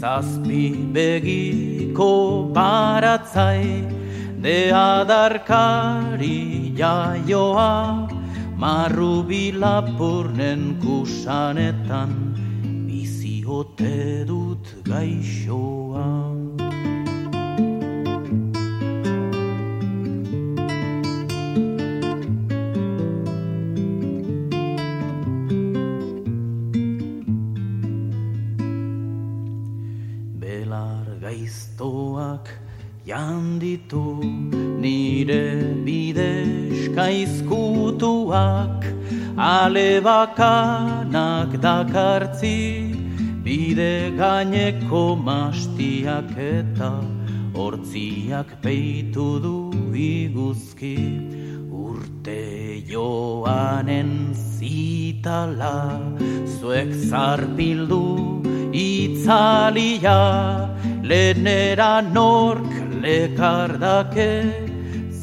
zazpi 0.00 0.72
begiko 0.94 2.50
baratzai 2.54 3.84
de 4.40 4.70
adarkari 4.72 6.72
jaioa 6.80 8.17
marru 8.58 9.22
bilapurnen 9.22 10.62
kusanetan 10.82 12.10
bizi 12.86 13.36
ote 13.46 14.26
dut 14.26 14.66
gaixoa. 14.90 16.08
Janditu 33.08 34.20
nire 34.82 35.44
bidezkaizkutuak 38.38 38.84
ale 39.36 40.00
bakanak 40.00 41.50
dakartzi 41.60 42.94
bide 43.44 44.16
gaineko 44.16 45.16
mastiak 45.16 46.30
eta 46.36 46.92
hortziak 47.54 48.48
peitu 48.62 49.28
du 49.44 49.56
iguzki. 49.94 50.96
Urte 51.70 52.82
joanen 52.90 54.34
zitala 54.34 56.00
zuek 56.58 56.90
zarpildu 57.10 58.04
itzalia. 58.72 60.18
Lehenera 61.02 62.02
nork 62.12 62.70
lekardake 63.02 64.32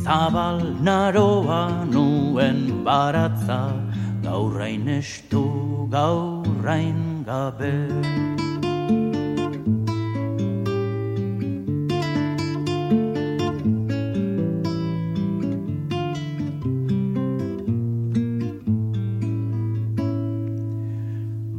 zabal 0.06 0.60
naroa 0.88 1.86
nuen 2.36 2.84
baratza 2.84 3.60
gaurrain 4.22 4.88
estu 4.92 5.88
gaurrain 5.88 7.24
gabe. 7.24 7.78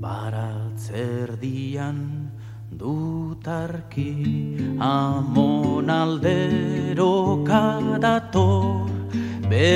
Baratzerdian 0.04 1.98
dutarki 2.76 4.12
amon 4.78 5.88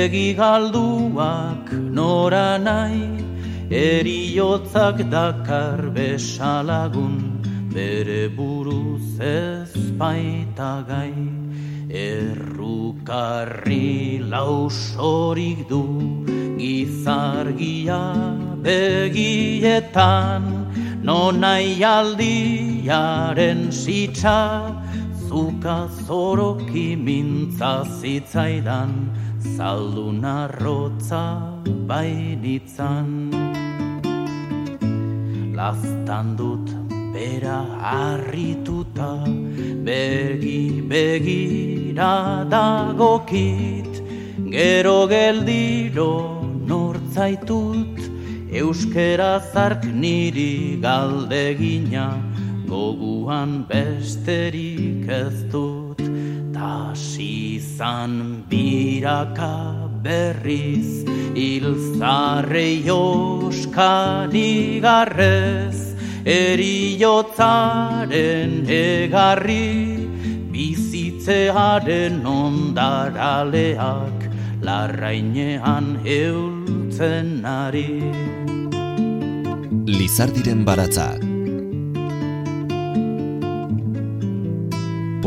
begi 0.01 0.29
galduak 0.33 1.67
nora 1.95 2.51
nahi 2.67 3.07
eriotzak 3.79 4.97
dakar 5.13 5.79
besalagun 5.97 7.17
bere 7.75 8.23
buruz 8.37 9.07
ez 9.19 9.73
baita 10.01 10.73
gai. 10.89 11.13
Errukarri 12.07 13.93
lausorik 14.33 15.59
du 15.69 15.85
gizargia 16.61 18.03
begietan. 18.65 20.43
Nonai 21.09 21.69
aldiaren 21.95 23.61
sitsa 23.83 24.39
zuka 25.27 25.79
zoroki 26.05 26.89
mintza 27.07 27.73
zitzaidan 27.99 28.91
zaldun 29.41 30.23
arrotza 30.23 31.23
bainitzan. 31.89 33.31
Laztan 35.57 36.35
dut 36.37 36.67
bera 37.13 37.59
harrituta 37.89 39.11
begi 39.87 40.81
begira 40.91 42.45
dagokit. 42.53 43.91
Gero 44.55 45.07
geldiro 45.07 46.13
nortzaitut 46.69 47.97
euskera 48.61 49.33
zark 49.53 49.83
niri 49.85 50.79
galdegina. 50.81 52.07
Goguan 52.71 53.65
besterik 53.67 55.07
ez 55.09 55.43
dut 55.51 55.80
tasizan 56.61 58.13
biraka 58.49 59.57
berriz 60.05 60.89
ilzarre 61.33 62.69
joskani 62.89 64.51
garrez 64.85 65.79
eriotzaren 66.37 67.41
egarri 68.77 69.71
bizitzearen 70.53 72.21
ondaraleak 72.35 74.19
larrainean 74.67 75.87
eultzen 76.19 77.29
ari. 77.55 77.89
Lizardiren 79.97 80.61
baratza 80.69 81.30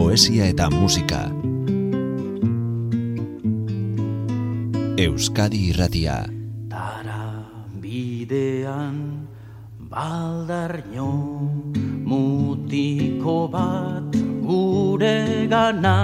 Poesia 0.05 0.45
eta 0.53 0.67
musika. 0.69 1.33
Euskadi 5.01 5.61
irratia. 5.71 6.17
Tara 6.69 7.49
bidean 7.81 8.99
baldarnio 9.89 11.09
mutiko 12.05 13.49
bat 13.49 14.21
gure 14.45 15.49
gana. 15.49 15.97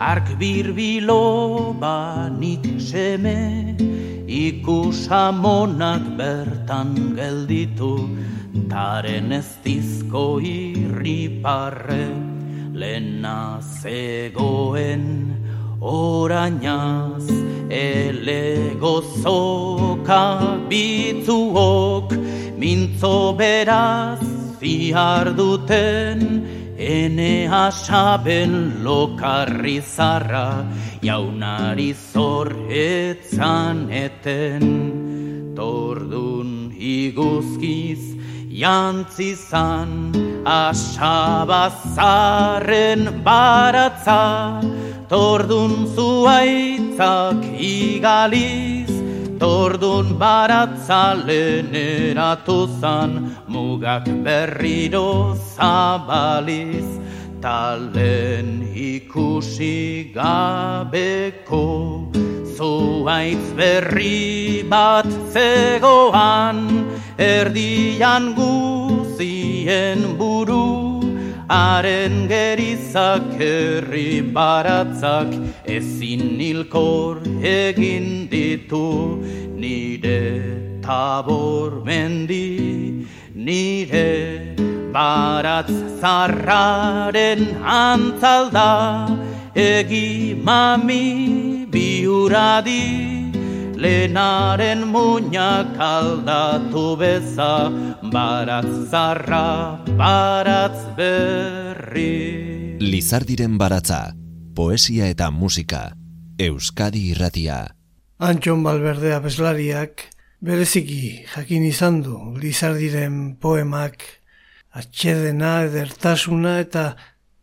Ark 0.00 0.32
birbilo 0.40 1.76
banik 1.76 2.64
seme 2.80 3.76
ikusamonak 4.24 6.16
bertan 6.16 6.96
gelditu. 7.20 7.94
Taren 8.72 9.36
ez 9.36 9.60
dizko 9.60 10.40
irriparre 10.40 12.31
lena 12.74 13.60
zegoen 13.60 15.04
orainaz 15.80 17.26
ele 17.68 18.74
gozoka 18.78 20.58
bitzuok. 20.68 22.10
Mintzo 22.56 23.34
beraz 23.36 24.22
fiar 24.60 25.34
duten 25.34 26.20
ene 26.78 27.48
asaben 27.48 28.84
lokarri 28.84 29.80
zarra 29.82 30.64
jaunari 31.02 31.92
zor 32.12 32.48
etzan 32.70 33.90
eten. 33.90 34.62
Tordun 35.56 36.72
iguzkiz 36.78 38.02
jantzizan 38.48 40.21
asabazaren 40.44 41.82
baratza 43.24 44.22
Tordun 45.12 45.92
zuaitzak 45.92 47.42
igaliz, 47.60 48.88
tordun 49.36 50.16
baratzalen 50.16 51.68
eratuzan, 51.76 53.36
mugak 53.46 54.08
berriro 54.24 55.36
zabaliz, 55.36 56.88
talen 57.44 58.64
ikusi 58.72 60.16
gabeko, 60.16 61.66
zuaitz 62.56 63.52
berri 63.52 64.64
bat 64.72 65.12
zegoan, 65.36 66.88
erdian 67.18 68.32
guzien 69.22 70.18
buru, 70.18 71.00
Haren 71.48 72.28
gerizak 72.28 73.22
herri 73.38 74.22
baratzak 74.34 75.28
ezin 75.66 76.38
nilkor 76.38 77.20
egin 77.42 78.28
ditu. 78.30 79.20
Nire 79.54 80.80
tabor 80.82 81.84
mendi 81.84 83.06
nire 83.34 84.56
baratz 84.92 85.70
zarraren 86.00 87.42
antzalda 87.62 88.72
egi 89.54 90.34
mami 90.34 91.66
biuradi 91.70 93.21
Lenaren 93.82 94.86
muñak 94.94 95.74
aldatu 95.74 96.94
beza 96.94 97.66
Baratz 98.14 98.90
zarra, 98.90 99.82
baratz 99.98 100.78
berri 100.94 102.78
Lizardiren 102.78 103.56
baratza, 103.58 104.14
poesia 104.54 105.08
eta 105.10 105.32
musika, 105.34 105.96
Euskadi 106.38 107.08
irratia. 107.10 107.56
Antxon 108.22 108.62
Balberdea 108.62 109.18
bezlariak 109.24 110.04
bereziki 110.38 111.24
jakin 111.32 111.66
izan 111.66 112.04
du 112.06 112.36
Lizardiren 112.38 113.34
poemak 113.42 114.04
atxedena, 114.78 115.64
edertasuna 115.66 116.60
eta 116.62 116.84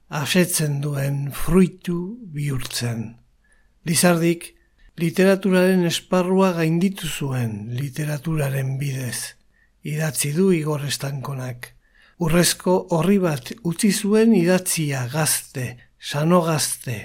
asetzen 0.07 0.79
duen 0.79 1.33
fruitu 1.35 1.99
bihurtzen. 2.31 3.03
Lizardik 3.83 4.53
literaturaren 4.99 5.85
esparrua 5.87 6.51
gainditu 6.57 7.07
zuen 7.07 7.69
literaturaren 7.77 8.75
bidez. 8.81 9.35
Idatzi 9.87 10.33
du 10.35 10.49
Igor 10.51 10.83
Estankonak. 10.87 11.73
Urrezko 12.19 12.75
horri 12.95 13.15
bat 13.23 13.53
utzi 13.63 13.93
zuen 13.93 14.33
idatzia 14.35 15.05
gazte, 15.13 15.77
sano 15.99 16.41
gazte, 16.43 16.97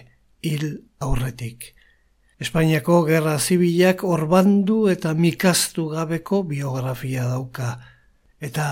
hil 0.43 0.67
aurretik. 1.07 1.71
Espainiako 2.43 3.05
gerra 3.07 3.39
zibilak 3.39 4.03
orbandu 4.03 4.89
eta 4.91 5.15
mikastu 5.15 5.87
gabeko 5.95 6.43
biografia 6.51 7.29
dauka. 7.31 7.77
Eta, 8.43 8.69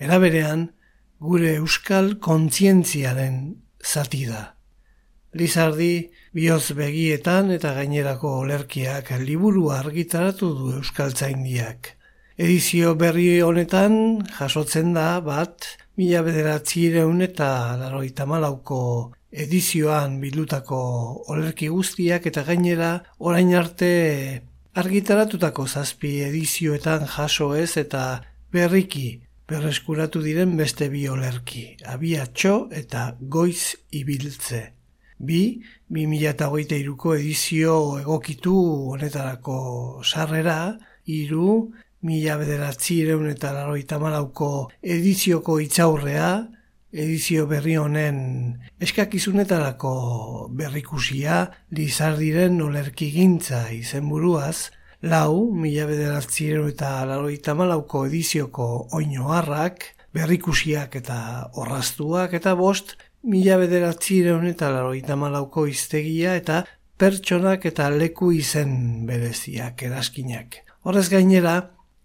eraberean, 0.00 0.70
gure 1.20 1.58
euskal 1.60 2.14
kontzientziaren 2.24 3.40
zati 3.84 4.24
da. 4.32 4.55
Lizardi, 5.36 6.10
bioz 6.32 6.72
begietan 6.76 7.50
eta 7.52 7.74
gainerako 7.76 8.30
olerkiak 8.42 9.10
liburu 9.20 9.68
argitaratu 9.74 10.48
du 10.56 10.70
euskaltzaindiak. 10.78 11.92
Edizio 12.36 12.94
berri 13.00 13.42
honetan 13.44 13.98
jasotzen 14.38 14.94
da 14.96 15.20
bat, 15.24 15.66
mila 15.96 16.22
bederatzireun 16.24 17.20
eta 17.24 17.48
laroita 17.80 18.26
malauko 18.28 18.80
edizioan 19.32 20.18
bildutako 20.20 20.80
olerki 21.32 21.68
guztiak 21.72 22.28
eta 22.32 22.44
gainera 22.48 22.90
orain 23.18 23.52
arte 23.56 23.92
argitaratutako 24.76 25.66
zazpi 25.66 26.20
edizioetan 26.28 27.06
jaso 27.16 27.54
ez 27.56 27.76
eta 27.80 28.06
berriki 28.52 29.08
berreskuratu 29.48 30.22
diren 30.24 30.56
beste 30.58 30.88
bi 30.90 31.06
olerki, 31.08 31.76
abiatxo 31.86 32.56
eta 32.72 33.12
goiz 33.20 33.76
ibiltze. 33.92 34.75
Bi, 35.18 35.62
2008ko 35.90 37.14
edizio 37.16 37.76
egokitu 38.02 38.56
honetarako 38.92 40.02
sarrera, 40.04 40.76
iru, 41.06 41.72
mila 42.04 42.36
bederatzi 42.36 43.00
ireun 43.00 43.30
eta 43.30 43.54
laroita 43.56 43.98
malauko 43.98 44.68
edizioko 44.82 45.56
itzaurrea, 45.64 46.28
edizio 46.92 47.46
berri 47.48 47.78
honen 47.80 48.18
eskakizunetarako 48.80 49.94
berrikusia, 50.52 51.46
lizardiren 51.72 52.60
olerki 52.62 53.10
gintza 53.14 53.66
izenburuaz, 53.72 54.70
lau, 55.00 55.48
mila 55.52 55.88
bederatzi 55.88 56.50
ireun 56.50 56.68
eta 56.74 56.92
laroita 57.08 57.56
malauko 57.56 58.04
edizioko 58.10 58.68
oinoarrak, 59.00 59.94
berrikusiak 60.16 61.00
eta 61.00 61.18
orraztuak 61.56 62.36
eta 62.36 62.54
bost, 62.56 62.96
mila 63.26 63.56
bederatzireun 63.58 64.46
eta 64.46 64.70
laroita 64.70 65.16
malauko 65.18 65.66
iztegia 65.66 66.36
eta 66.38 66.62
pertsonak 66.98 67.66
eta 67.66 67.88
leku 67.90 68.30
izen 68.32 69.06
bereziak 69.08 69.82
eraskinak. 69.88 70.60
Horrez 70.86 71.08
gainera, 71.10 71.56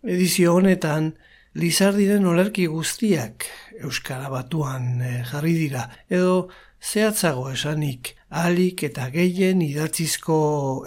edizio 0.03 0.55
honetan, 0.57 1.13
Lizardiren 1.51 2.23
olerki 2.31 2.63
guztiak 2.71 3.43
Euskara 3.83 4.29
batuan 4.31 5.01
eh, 5.03 5.17
jarri 5.27 5.51
dira, 5.57 5.81
edo 6.07 6.47
zehatzago 6.79 7.49
esanik, 7.51 8.13
alik 8.29 8.85
eta 8.87 9.09
gehien 9.11 9.59
idatzizko 9.65 10.37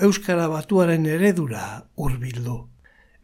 Euskara 0.08 0.48
batuaren 0.48 1.04
eredura 1.04 1.66
hurbildu. 2.00 2.56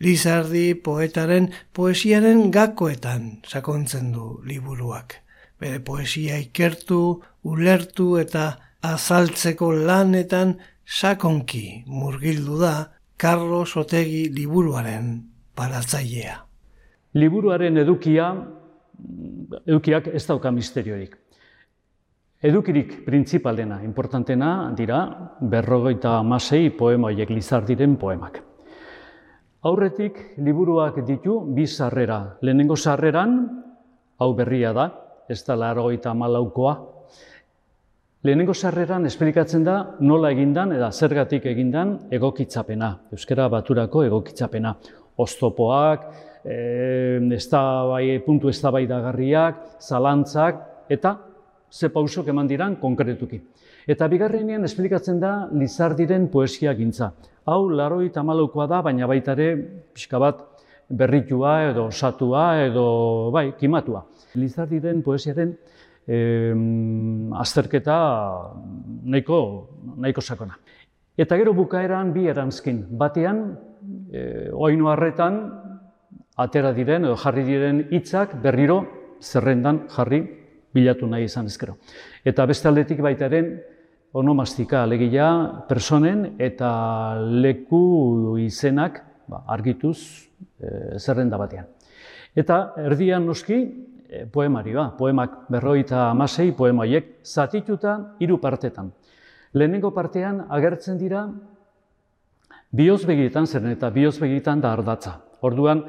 Lizardi 0.05 0.75
poetaren 0.77 1.49
poesiaren 1.73 2.51
gakoetan 2.53 3.27
sakontzen 3.49 4.13
du 4.13 4.29
liburuak 4.45 5.17
bere 5.61 5.81
poesia 5.85 6.39
ikertu, 6.41 7.21
ulertu 7.45 8.17
eta 8.21 8.55
azaltzeko 8.83 9.71
lanetan 9.73 10.57
sakonki 10.87 11.85
murgildu 11.87 12.59
da 12.61 12.75
Carlos 13.21 13.77
Otegi 13.77 14.31
liburuaren 14.33 15.19
paratzailea. 15.55 16.39
Liburuaren 17.21 17.77
edukia, 17.83 18.31
edukiak 19.67 20.09
ez 20.15 20.25
dauka 20.27 20.51
misteriorik. 20.55 21.17
Edukirik 22.41 23.03
printzipalena, 23.05 23.83
importantena, 23.85 24.71
dira, 24.77 25.03
berrogeita 25.43 26.15
amasei 26.23 26.71
poema 26.73 27.11
oiek 27.11 27.29
lizardiren 27.29 27.99
poemak. 28.01 28.41
Aurretik, 29.69 30.17
liburuak 30.41 31.03
ditu 31.05 31.43
bi 31.53 31.67
sarrera. 31.67 32.39
Lehenengo 32.41 32.79
sarreran, 32.81 33.37
hau 34.17 34.33
berria 34.39 34.73
da, 34.73 34.87
ez 35.31 35.43
da 35.47 35.57
larogeita 35.57 36.13
malaukoa. 36.15 36.75
Lehenengo 38.27 38.53
sarreran 38.53 39.07
esplikatzen 39.09 39.63
da 39.65 39.77
nola 40.05 40.33
egindan 40.35 40.75
eta 40.77 40.91
zergatik 40.93 41.47
egindan 41.49 41.95
egokitzapena, 42.13 42.91
euskara 43.17 43.47
baturako 43.49 44.03
egokitzapena. 44.05 44.75
Oztopoak, 45.21 46.05
e, 46.45 47.21
bai, 47.21 48.05
puntu 48.27 48.49
ez 48.49 48.61
da 48.61 48.71
bai 48.71 48.87
dagarriak, 48.87 49.65
zalantzak, 49.81 50.61
eta 50.89 51.17
ze 51.71 51.89
pausok 51.89 52.29
eman 52.29 52.49
diran 52.49 52.77
konkretuki. 52.77 53.41
Eta 53.89 54.09
bigarrenean 54.09 54.65
esplikatzen 54.65 55.21
da 55.21 55.49
Lizardiren 55.53 56.29
poesia 56.29 56.75
gintza. 56.75 57.13
Hau, 57.47 57.71
laroi 57.71 58.11
tamalaukoa 58.13 58.67
da, 58.67 58.83
baina 58.83 59.07
baita 59.07 59.33
ere, 59.33 59.55
pixka 59.95 60.19
bat, 60.21 60.45
berritua 60.91 61.71
edo 61.71 61.87
osatua 61.87 62.65
edo, 62.67 63.31
bai, 63.31 63.53
kimatua. 63.59 64.05
Lizardiren 64.35 65.03
poesiaren 65.03 65.55
eh, 66.07 66.55
azterketa 67.39 67.97
nahiko, 69.05 69.41
nahiko 69.97 70.21
sakona. 70.21 70.59
Eta 71.17 71.37
gero 71.37 71.55
bukaeran 71.55 72.13
bi 72.15 72.27
erantzkin. 72.31 72.85
Batean, 72.99 73.43
eh, 74.13 74.49
oinu 74.53 74.91
harretan, 74.91 75.41
atera 76.41 76.73
diren 76.73 77.05
edo 77.05 77.17
jarri 77.21 77.45
diren 77.45 77.85
hitzak 77.91 78.37
berriro 78.43 78.81
zerrendan 79.21 79.85
jarri 79.93 80.23
bilatu 80.75 81.07
nahi 81.07 81.27
izan 81.29 81.51
ezkero. 81.51 81.77
Eta 82.25 82.47
beste 82.47 82.69
aldetik 82.71 83.03
baitaren 83.05 83.53
onomastika 84.17 84.85
alegia 84.87 85.29
personen 85.69 86.35
eta 86.39 86.71
leku 87.21 88.37
izenak 88.43 89.03
ba, 89.29 89.45
argituz 89.47 90.30
e, 90.61 90.99
zerrenda 90.99 91.39
batean. 91.41 91.67
Eta 92.37 92.75
erdian 92.79 93.27
noski 93.27 93.59
e, 94.09 94.25
poemarioa, 94.31 94.91
poemak 94.99 95.47
berroita 95.51 96.09
amasei 96.11 96.53
poemaiek 96.53 97.21
zatituta 97.25 98.17
hiru 98.21 98.39
partetan. 98.41 98.93
Lehenengo 99.55 99.91
partean 99.91 100.45
agertzen 100.49 100.99
dira 100.99 101.25
biozbegietan 102.71 103.47
zer 103.47 103.67
eta 103.73 103.91
biozbegietan 103.91 104.61
da 104.61 104.73
ardatza. 104.73 105.17
Orduan 105.43 105.83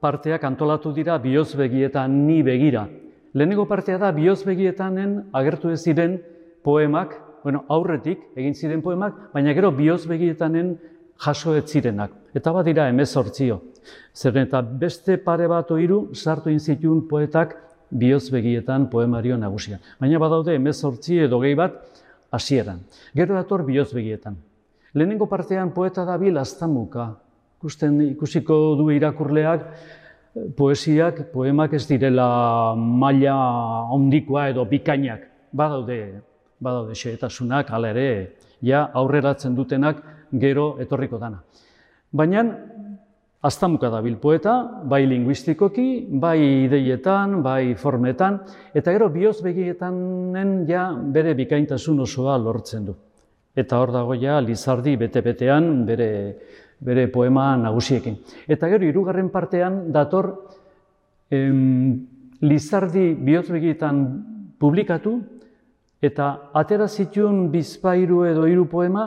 parteak 0.00 0.44
antolatu 0.44 0.92
dira 0.92 1.18
biozbegietan 1.18 2.26
ni 2.26 2.42
begira. 2.42 2.86
Lehenengo 3.32 3.66
partea 3.68 3.98
da 3.98 4.10
biozbegietanen 4.12 5.30
agertu 5.32 5.70
ez 5.70 5.80
ziren 5.84 6.18
poemak, 6.66 7.14
bueno, 7.44 7.64
aurretik 7.68 8.24
egin 8.36 8.54
ziren 8.54 8.82
poemak, 8.82 9.30
baina 9.32 9.54
gero 9.54 9.70
biozbegietanen 9.72 10.74
jaso 11.24 11.54
ez 11.54 11.64
zirenak. 11.70 12.10
Eta 12.34 12.52
badira 12.52 12.88
18 12.90 13.60
Zerren 14.14 14.46
eta 14.48 14.60
beste 14.62 15.16
pare 15.22 15.48
bat 15.48 15.70
oiru 15.70 16.10
sartu 16.14 16.50
inzitun 16.50 17.06
poetak 17.08 17.56
bihozbegietan 17.90 18.88
poemario 18.90 19.36
nagusian. 19.36 19.80
Baina 20.00 20.18
badaude, 20.18 20.58
mezortzi 20.58 21.18
edo 21.26 21.40
gehi 21.42 21.56
bat, 21.58 21.80
hasieran. 22.30 22.80
Gero 23.14 23.34
dator 23.34 23.64
bihozbegietan. 23.66 24.36
Lehenengo 24.94 25.26
partean 25.30 25.72
poeta 25.74 26.04
da 26.04 26.16
bil 26.18 26.38
aztamuka. 26.38 27.12
Ikusten, 27.60 28.00
ikusiko 28.14 28.56
du 28.78 28.88
irakurleak, 28.94 29.66
poesiak, 30.56 31.26
poemak 31.32 31.74
ez 31.76 31.84
direla 31.88 32.74
maila 32.76 33.36
ondikoa 33.92 34.48
edo 34.54 34.64
bikainak. 34.64 35.26
Badaude, 35.52 36.00
badaude 36.62 36.94
xehetasunak, 36.94 37.70
ala 37.74 37.90
ere, 37.90 38.36
ja 38.62 38.86
aurreratzen 38.94 39.54
dutenak 39.56 40.02
gero 40.32 40.76
etorriko 40.80 41.18
dana. 41.18 41.42
Baina 42.12 42.44
Aztamuka 43.42 43.88
da 43.88 44.02
bilpoeta, 44.04 44.54
bai 44.84 45.06
linguistikoki, 45.08 46.06
bai 46.20 46.66
ideietan, 46.66 47.38
bai 47.42 47.74
formetan, 47.74 48.36
eta 48.76 48.92
gero 48.92 49.08
bioz 49.08 49.38
begietanen 49.40 50.66
ja 50.68 50.90
bere 50.92 51.32
bikaintasun 51.38 52.02
osoa 52.04 52.36
lortzen 52.36 52.90
du. 52.90 52.96
Eta 53.56 53.80
hor 53.80 53.94
dago 53.96 54.14
ja 54.14 54.38
Lizardi 54.44 54.96
bete-betean 55.00 55.86
bere 55.88 56.10
bere 56.80 57.06
poema 57.12 57.54
nagusiekin. 57.60 58.16
Eta 58.48 58.68
gero, 58.72 58.86
hirugarren 58.88 59.28
partean 59.30 59.90
dator 59.92 60.32
em, 61.30 62.06
Lizardi 62.40 63.12
bihotzbegietan 63.20 64.04
publikatu 64.60 65.18
eta 66.00 66.30
atera 66.56 66.88
zituen 66.88 67.50
bizpairu 67.52 68.24
edo 68.24 68.46
hiru 68.48 68.64
poema 68.68 69.04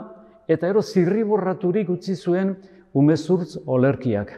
eta 0.47 0.69
gero 0.69 0.83
zirriborraturik 0.85 1.89
utzi 1.89 2.15
zuen 2.15 2.53
umezurtz 2.93 3.57
olerkiak. 3.65 4.33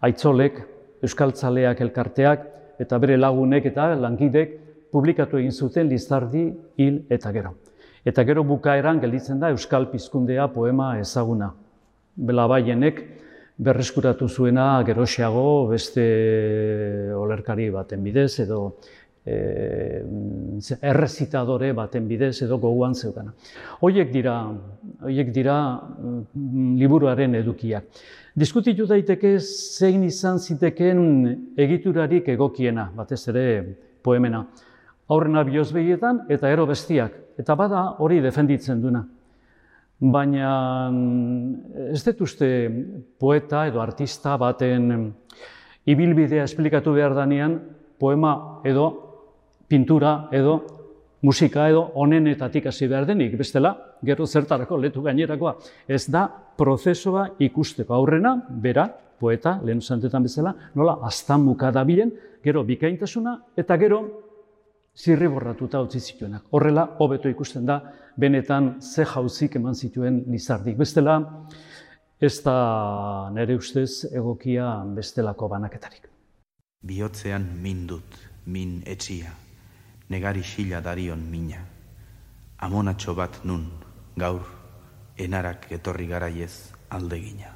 Aitzolek, 0.00 0.60
Euskaltzaleak 1.02 1.80
elkarteak 1.80 2.42
eta 2.80 2.98
bere 3.00 3.16
lagunek 3.16 3.70
eta 3.70 3.94
lankidek 3.96 4.56
publikatu 4.92 5.38
egin 5.38 5.52
zuten 5.52 5.88
Lizardi 5.88 6.50
hil 6.76 7.02
eta 7.08 7.32
gero. 7.32 7.54
Eta 8.04 8.24
gero 8.24 8.44
bukaeran 8.44 9.00
gelditzen 9.00 9.40
da 9.40 9.50
Euskal 9.52 9.90
Pizkundea 9.90 10.48
poema 10.52 10.94
ezaguna. 10.98 11.50
Bela 12.16 12.46
baienek 12.48 13.02
berreskuratu 13.60 14.28
zuena 14.28 14.82
geroxeago 14.86 15.68
beste 15.68 16.04
olerkari 17.16 17.68
baten 17.70 18.02
bidez 18.04 18.40
edo 18.40 18.60
e, 19.26 20.02
errezitadore 20.80 21.72
baten 21.76 22.08
bidez 22.08 22.42
edo 22.46 22.58
goguan 22.58 22.94
zeukana. 22.94 23.34
Hoiek 23.80 24.12
dira, 24.12 24.36
hoiek 25.02 25.32
dira 25.34 25.56
mm, 25.76 26.76
liburuaren 26.80 27.34
edukiak. 27.40 28.02
Diskutitu 28.40 28.86
daiteke 28.86 29.38
zein 29.40 30.04
izan 30.06 30.38
ziteken 30.38 31.54
egiturarik 31.58 32.28
egokiena, 32.28 32.90
batez 32.96 33.22
ere 33.32 33.46
poemena 34.02 34.44
aurrena 35.10 35.42
bihozbegietan 35.44 36.24
eta 36.30 36.50
ero 36.50 36.66
bestiak. 36.70 37.16
Eta 37.40 37.56
bada 37.58 37.82
hori 37.98 38.20
defenditzen 38.22 38.80
duna. 38.82 39.02
Baina 40.00 40.52
mm, 40.88 41.90
ez 41.92 42.00
dut 42.06 42.22
uste 42.24 42.48
poeta 43.20 43.66
edo 43.68 43.82
artista 43.82 44.36
baten 44.40 45.10
ibilbidea 45.90 46.44
esplikatu 46.46 46.94
behar 46.96 47.14
danean 47.16 47.58
poema 48.00 48.62
edo 48.64 49.09
pintura 49.70 50.28
edo 50.34 50.58
musika 51.22 51.68
edo 51.68 51.84
onenetatik 51.94 52.66
hasi 52.66 52.88
behar 52.88 53.06
denik. 53.06 53.36
Bestela, 53.38 53.74
gero 54.02 54.26
zertarako 54.26 54.78
letu 54.80 55.02
gainerakoa. 55.04 55.54
Ez 55.88 56.06
da 56.10 56.26
prozesua 56.56 57.28
ikusteko 57.38 57.94
aurrena, 57.94 58.34
bera, 58.50 58.88
poeta, 59.20 59.58
lehen 59.64 59.80
zantetan 59.80 60.24
bezala, 60.24 60.54
nola, 60.74 60.96
aztan 61.06 61.44
mukadabilen, 61.44 62.12
gero 62.44 62.64
bikaintasuna, 62.64 63.36
eta 63.56 63.76
gero 63.76 64.00
zirriborratuta 64.96 65.80
utzi 65.84 66.00
zituenak. 66.00 66.48
Horrela, 66.56 66.86
hobeto 66.98 67.28
ikusten 67.28 67.66
da, 67.68 67.80
benetan 68.16 68.78
ze 68.80 69.04
jauzik 69.04 69.56
eman 69.60 69.74
zituen 69.74 70.24
lizardik. 70.28 70.76
Bestela, 70.80 71.20
ez 72.20 72.40
da 72.44 73.30
nere 73.32 73.56
ustez 73.56 74.06
egokia 74.12 74.72
bestelako 74.96 75.48
banaketarik. 75.52 76.08
Biotzean 76.80 77.44
mindut, 77.60 78.16
min 78.46 78.80
etxia, 78.88 79.32
negari 80.10 80.42
xila 80.42 80.82
darion 80.82 81.22
mina. 81.30 81.62
Amonatxo 82.58 83.14
bat 83.14 83.40
nun, 83.44 83.70
gaur, 84.18 84.42
enarak 85.16 85.70
etorri 85.70 86.06
garaiez 86.10 86.74
aldegina. 86.90 87.54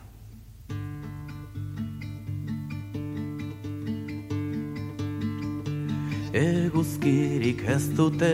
Eguzkirik 6.34 7.62
ez 7.70 7.90
dute 7.94 8.32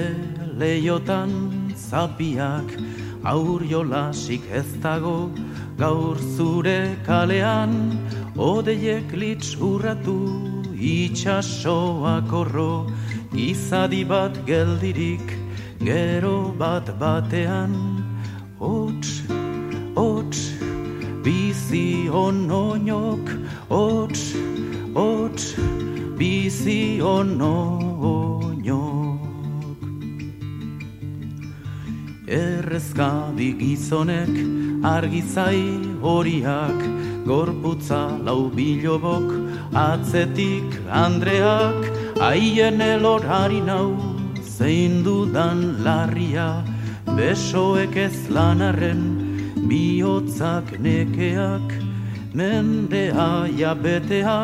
leiotan 0.60 1.32
zapiak, 1.76 2.70
aur 3.24 3.64
jolasik 3.64 4.44
ez 4.52 4.68
dago 4.80 5.28
gaur 5.76 6.16
zure 6.36 6.96
kalean, 7.04 7.74
odeiek 8.36 9.12
litz 9.12 9.56
urratu 9.56 10.16
itxasoak 10.76 12.32
orro, 12.32 12.88
izadi 13.34 14.04
bat 14.04 14.34
geldirik 14.46 15.36
gero 15.78 16.52
bat 16.58 16.86
batean, 16.98 17.74
hots, 18.58 19.22
hots, 19.94 20.52
bizi 21.22 22.08
onoinok, 22.10 23.30
hots, 23.68 24.34
hots, 24.94 25.54
bizi 26.18 27.00
onoinok. 27.00 27.70
Errezkabi 32.28 33.58
gizonek 33.58 34.34
argizai 34.84 35.64
horiak. 36.02 36.80
Gorputza 37.26 38.18
lau 38.24 38.50
bilobok 38.50 39.28
atzetik 39.76 40.78
Andreak 40.88 41.99
Aien 42.20 42.82
elorari 42.82 43.62
nau 43.64 43.96
zein 44.44 45.02
dudan 45.02 45.82
larria. 45.84 46.62
Besoek 47.16 47.96
ez 47.96 48.28
lanarren 48.28 49.00
bihotzak 49.68 50.68
nekeak. 50.84 51.72
Mendea 52.36 53.48
jabetea 53.56 54.40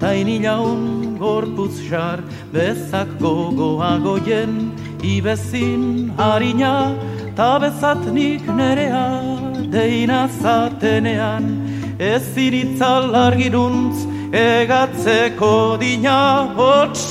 tainilaun 0.00 1.14
gorputz 1.20 1.78
xar. 1.88 2.18
Bezak 2.52 3.08
gogoagoien 3.22 4.72
ibezin 5.00 6.10
harina. 6.18 6.98
Ta 7.36 7.60
bezatnik 7.62 8.42
nerea 8.58 9.06
deina 9.70 10.26
zatenean. 10.42 11.46
Ez 12.00 12.26
iritzal 12.36 13.14
argiruntz 13.14 14.13
egatzeko 14.34 15.78
dina 15.78 16.50
hots, 16.56 17.04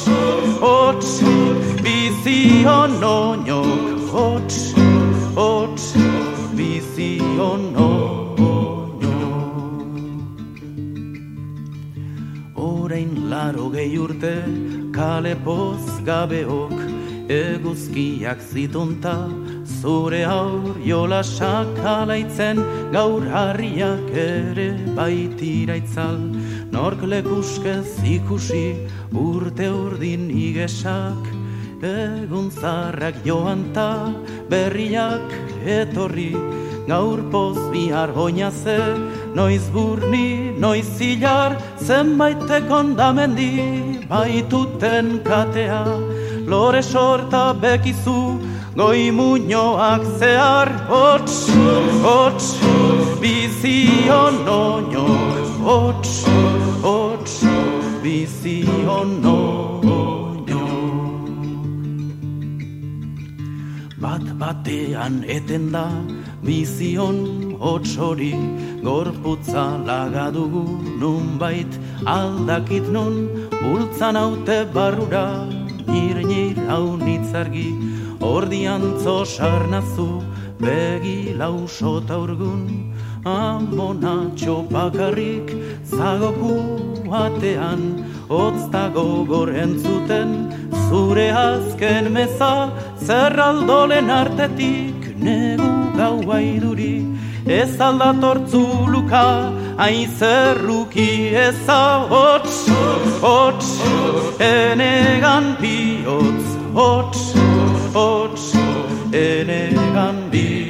hots, 0.59 1.11
bizion 1.83 2.97
oinok 2.99 4.09
hots, 4.11 4.57
hots, 5.37 5.85
bizion 6.57 7.63
Orain 12.63 13.29
laro 13.29 13.69
gehi 13.71 13.97
urte 13.97 14.35
kale 14.91 15.35
poz 15.45 16.03
gabeok 16.03 16.75
eguzkiak 17.29 18.43
zitunta 18.51 19.15
zure 19.79 20.23
aur 20.25 20.75
jolasak 20.85 21.79
alaitzen 21.95 22.59
gaur 22.91 23.23
harriak 23.35 24.11
ere 24.27 24.67
baitira 24.99 25.79
itzal 25.81 26.19
nork 26.83 27.03
lekuskez 27.07 27.91
ikusi 28.03 28.75
urte 29.15 29.67
urdin 29.71 30.23
igesak 30.45 31.27
egun 31.89 32.49
zarrak 32.51 33.15
joan 33.27 33.61
ta 33.75 34.11
berriak 34.51 35.29
etorri 35.75 36.33
gaur 36.89 37.21
poz 37.31 37.59
bihar 37.71 38.11
goina 38.17 38.49
ze 38.51 38.79
noiz 39.37 39.65
burni, 39.75 40.51
noiz 40.63 40.89
zilar 40.97 41.55
zenbait 41.87 42.51
ekondamendi 42.59 43.53
baituten 44.09 45.07
katea 45.29 45.85
lore 46.51 46.83
sorta 46.83 47.45
bekizu 47.61 48.19
goi 48.75 49.05
muñoak 49.19 50.03
zehar 50.19 50.69
hots, 50.91 51.37
hots, 52.05 52.47
bizion 53.21 54.35
oño, 54.65 55.07
hots, 55.67 56.13
hots, 56.27 56.52
bizion 58.03 59.11
oño. 59.25 60.61
Bat 64.03 64.25
batean 64.39 65.23
eten 65.37 65.71
da 65.71 65.87
bizion 66.43 67.17
hots 67.63 67.95
hori, 67.97 68.35
gorputza 68.83 69.65
lagadugu 69.87 70.65
nun 70.99 71.37
bait 71.39 71.71
aldakit 72.17 72.85
nun, 72.95 73.15
bultzan 73.61 74.15
haute 74.21 74.59
barrura, 74.75 75.27
nir 75.87 76.17
nir 76.31 76.57
hau 76.67 76.97
nitzargi, 77.05 77.69
Ordiantzo 78.23 79.15
sarnazu 79.25 80.23
begi 80.59 81.35
lausota 81.39 82.15
urgun 82.23 82.92
Amona 83.25 84.35
txopakarrik 84.35 85.51
zagoku 85.87 86.55
batean 87.07 87.83
Otztago 88.27 89.23
goren 89.25 89.79
zuten 89.79 90.31
zure 90.89 91.29
azken 91.31 92.11
meza 92.11 92.69
Zerraldolen 92.99 94.09
artetik 94.11 95.15
negu 95.15 95.71
gau 95.95 96.17
baiduri 96.27 96.95
Ez 97.47 97.79
aldatortzu 97.79 98.63
luka 98.91 99.53
hain 99.77 100.09
zerruki 100.19 101.31
eza 101.47 101.81
Hots, 102.11 102.67
hots, 103.23 103.69
enegan 104.39 105.55
bihotz, 105.61 106.45
hots, 106.75 107.23
hots 107.95 108.51
enegan 109.13 110.29
bihotz. 110.31 110.62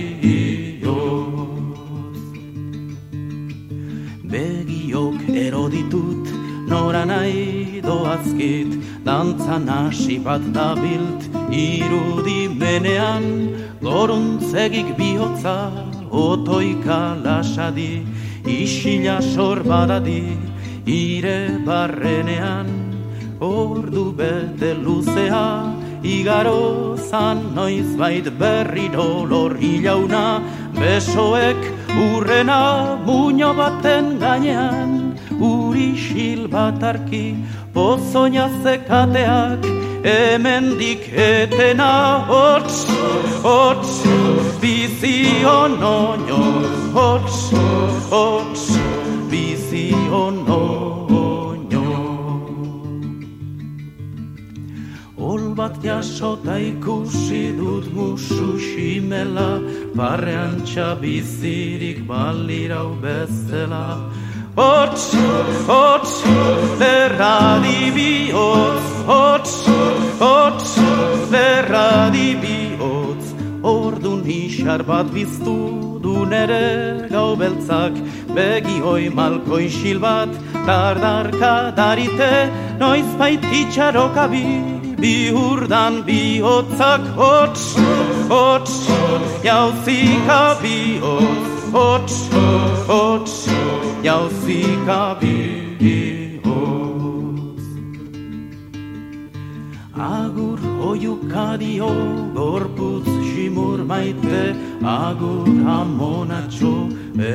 Begiok 4.33 5.29
eroditut, 5.29 6.29
nora 6.69 7.03
nahi 7.05 7.81
doazkit, 7.85 8.71
dantzan 9.05 9.67
hasi 9.69 10.17
bat 10.27 10.41
dabilt, 10.57 11.27
irudi 11.53 12.47
menean, 12.61 13.27
goruntzegik 13.85 14.89
bihotza, 14.97 15.57
otoika 16.09 17.01
lasadi, 17.25 17.93
isila 18.45 19.19
sorbadadi, 19.33 20.25
ire 20.87 21.39
barrenean, 21.67 22.73
ordu 23.39 24.05
bete 24.17 24.73
luzea, 24.85 25.45
igaro 26.01 26.97
zan 26.97 27.53
noiz 27.53 27.95
bait 28.01 28.33
berri 28.41 28.89
dolor 28.97 29.53
ilauna, 29.73 30.25
besoek 30.81 31.82
urrena 31.97 32.97
muño 33.05 33.53
baten 33.53 34.19
gainean, 34.19 35.17
uri 35.39 35.95
sil 36.05 36.47
bat 36.47 36.81
arki, 36.81 37.35
pozoina 37.73 38.49
zekateak, 38.63 39.61
hemen 40.03 40.65
etena 40.79 42.25
hots, 42.27 42.85
hots, 43.43 43.91
bizi 44.61 45.43
onoño, 45.45 46.41
hots, 46.93 47.37
hots, 48.11 48.63
bizi 49.29 49.91
onoño. 50.11 50.82
Bat 55.55 55.75
jasota 55.83 56.57
ikusi 56.57 57.55
dut 57.57 57.85
musu 57.93 58.57
ximela, 58.57 59.61
barrean 59.95 60.61
txabizirik 60.65 62.07
balirau 62.07 62.89
bezela, 63.01 63.87
Hots, 64.55 65.11
hots, 65.65 66.23
lerra 66.79 67.59
dibiots, 67.63 68.85
hots, 69.07 69.53
hots, 70.19 70.77
lerra 71.31 72.11
dibiots. 72.13 73.33
Ordun 73.63 74.21
isar 74.29 74.83
bat 74.83 75.09
biztu 75.09 75.97
du 76.03 76.25
nere 76.25 77.09
gau 77.09 77.35
beltzak, 77.35 77.97
begi 78.35 78.77
hoi 78.85 79.09
malko 79.09 79.57
isil 79.57 79.99
bat, 79.99 80.29
dardarka 80.67 81.73
darite, 81.75 82.31
noiz 82.77 83.09
bi, 83.17 84.82
bi 85.01 85.29
hurdan 85.35 86.05
bi 86.05 86.39
hotzak, 86.39 87.03
hots, 87.19 87.75
hots, 88.29 88.73
jauzika 89.43 90.41
bi 90.61 90.99
hots, 91.03 91.45
hots, 91.75 92.17
hots, 92.87 93.35
jauzika 94.03 95.01
bihoz. 95.21 96.43
Agur 99.95 100.59
oiukadio 100.89 101.91
gorputz 102.35 103.09
simur 103.29 103.79
maite, 103.91 104.43
agur 104.83 105.47
amonatxo 105.77 106.75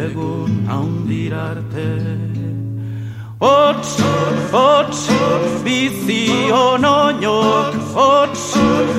egun 0.01 0.53
haundirarte. 0.71 2.48
Hots, 3.41 3.97
hots, 4.51 5.07
bizi 5.63 6.51
onoñok, 6.51 7.75
hots, 7.95 8.55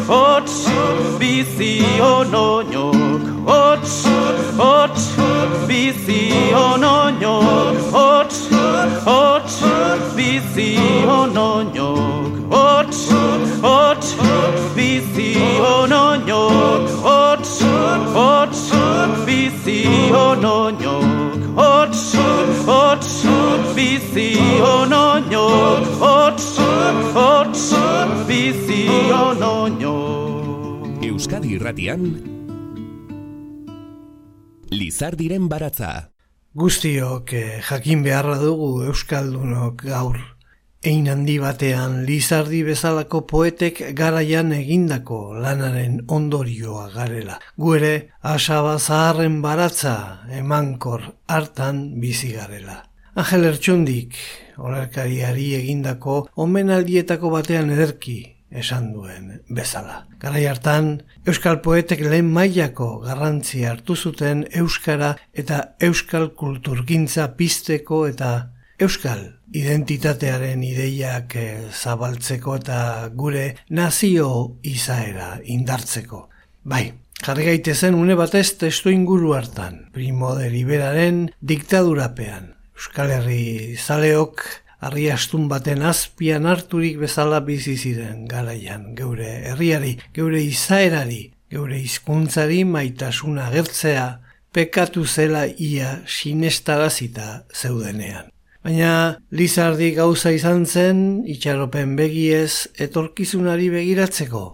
hots, 0.07 0.65
bizi 1.19 1.83
onoñok, 1.99 2.95
hots, 3.45 4.05
hots, 4.55 5.03
bizi 5.67 6.31
onoñok, 6.55 7.91
hots, 7.91 8.47
hots, 9.03 9.61
bizi 10.15 10.77
onoñok, 11.19 12.31
hots, 12.49 13.11
hots, 13.61 14.15
bizi 14.73 15.35
onoñok, 15.59 16.87
hots, 17.03 17.61
hots, 18.15 18.71
bizi 19.25 19.83
onoñok, 20.13 21.03
hots, 21.57 22.15
hots, 22.65 22.98
bizi 23.79 24.35
onoñok, 24.59 25.85
hots, 26.03 26.47
hots, 27.15 27.63
bizi 28.27 28.83
onoñok. 29.15 31.03
Euskadi 31.09 31.53
irratian 31.55 32.03
Lizardiren 34.69 35.47
baratza 35.47 36.11
Guztiok 36.59 37.31
eh, 37.33 37.61
jakin 37.63 38.03
beharra 38.03 38.35
dugu 38.41 38.83
Euskaldunok 38.89 39.85
gaur. 39.87 40.19
Ein 40.83 41.07
handi 41.11 41.37
batean 41.39 42.03
Lizardi 42.07 42.63
bezalako 42.67 43.23
poetek 43.31 43.81
garaian 43.95 44.51
egindako 44.55 45.21
lanaren 45.39 46.01
ondorioa 46.07 46.89
garela. 46.95 47.39
Gu 47.55 47.75
ere 47.79 47.95
asaba 48.35 48.75
zaharren 48.79 49.41
baratza 49.45 49.95
emankor 50.43 51.13
hartan 51.27 51.99
bizi 52.01 52.35
garela. 52.35 52.88
Angel 53.19 53.49
Ertxundik, 53.49 54.13
olarkariari 54.63 55.49
egindako 55.57 56.13
omenaldietako 56.39 57.31
batean 57.33 57.71
ederki 57.73 58.13
esan 58.61 58.93
duen 58.93 59.25
bezala. 59.57 60.05
Garai 60.21 60.45
hartan, 60.47 60.87
Euskal 61.27 61.57
Poetek 61.65 61.99
lehen 62.05 62.29
mailako 62.31 62.87
garrantzi 63.03 63.65
hartu 63.67 63.97
zuten 63.99 64.45
Euskara 64.61 65.09
eta 65.33 65.57
Euskal 65.83 66.29
Kulturgintza 66.39 67.25
pizteko 67.35 68.05
eta 68.07 68.29
Euskal 68.79 69.25
identitatearen 69.51 70.63
ideiak 70.63 71.35
eh, 71.35 71.49
zabaltzeko 71.73 72.55
eta 72.61 72.77
gure 73.19 73.43
nazio 73.69 74.29
izaera 74.63 75.33
indartzeko. 75.43 76.21
Bai, 76.63 76.85
jarri 77.19 77.49
gaitezen 77.51 77.99
une 77.99 78.15
batez 78.15 78.53
testu 78.63 78.95
inguru 78.95 79.35
hartan, 79.35 79.89
primo 79.91 80.37
de 80.39 80.47
liberaren 80.55 81.25
diktadurapean. 81.41 82.53
Euskal 82.79 83.09
Herri 83.11 83.75
zaleok 83.75 84.39
harri 84.87 85.09
astun 85.11 85.49
baten 85.51 85.81
azpian 85.83 86.45
harturik 86.47 86.95
bezala 87.01 87.41
bizi 87.43 87.73
ziren 87.75 88.21
garaian 88.31 88.85
geure 88.95 89.27
herriari, 89.49 89.97
geure 90.15 90.39
izaerari, 90.39 91.25
geure 91.51 91.81
hizkuntzari 91.83 92.61
maitasuna 92.63 93.49
gertzea, 93.51 94.07
pekatu 94.55 95.03
zela 95.03 95.43
ia 95.57 95.91
sinestarazita 96.07 97.27
zeudenean. 97.51 98.31
Baina 98.63 98.93
Lizardi 99.35 99.91
gauza 99.99 100.31
izan 100.31 100.63
zen 100.63 101.05
itxaropen 101.35 101.97
begiez 101.99 102.69
etorkizunari 102.79 103.67
begiratzeko. 103.75 104.45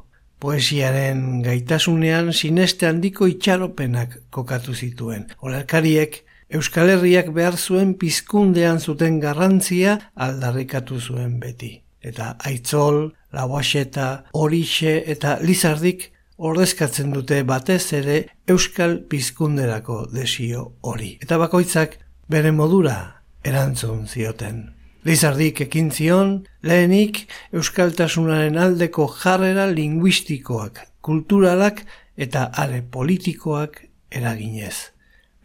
Poesiaren 0.42 1.44
gaitasunean 1.46 2.34
sineste 2.34 2.90
handiko 2.90 3.30
itxaropenak 3.30 4.24
kokatu 4.34 4.74
zituen. 4.74 5.30
Olarkariek 5.46 6.24
Euskal 6.50 6.92
Herriak 6.94 7.32
behar 7.34 7.58
zuen 7.58 7.96
pizkundean 7.98 8.80
zuten 8.80 9.20
garrantzia 9.20 9.98
aldarrikatu 10.14 11.00
zuen 11.00 11.40
beti. 11.40 11.82
Eta 12.06 12.36
aitzol, 12.46 13.16
lauaxeta, 13.34 14.26
horixe 14.38 15.00
eta 15.10 15.40
lizardik 15.42 16.12
ordezkatzen 16.38 17.12
dute 17.16 17.42
batez 17.44 17.94
ere 17.98 18.18
Euskal 18.48 19.00
pizkunderako 19.10 20.06
desio 20.14 20.76
hori. 20.82 21.16
Eta 21.22 21.40
bakoitzak 21.42 21.98
bere 22.30 22.52
modura 22.52 23.24
erantzun 23.44 24.06
zioten. 24.08 24.76
Lizardik 25.06 25.62
ekin 25.62 25.90
zion, 25.92 26.36
lehenik 26.62 27.26
Euskaltasunaren 27.54 28.58
aldeko 28.58 29.08
jarrera 29.22 29.66
linguistikoak, 29.70 30.82
kulturalak 31.02 31.84
eta 32.18 32.52
are 32.54 32.82
politikoak 32.82 33.82
eraginez. 34.10 34.92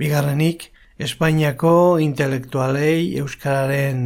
Bigarrenik, 0.01 0.70
Espainiako 1.01 1.97
intelektualei 2.05 3.17
Euskararen 3.23 4.01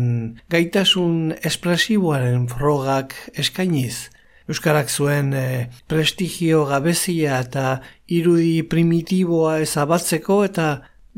gaitasun 0.53 1.33
espresiboaren 1.43 2.45
frogak 2.47 3.17
eskainiz. 3.35 4.11
Euskarak 4.47 4.93
zuen 4.93 5.33
e, 5.35 5.71
prestigio 5.91 6.63
gabezia 6.71 7.41
eta 7.43 7.81
irudi 8.07 8.63
primitiboa 8.71 9.57
ezabatzeko 9.65 10.39
eta 10.47 10.69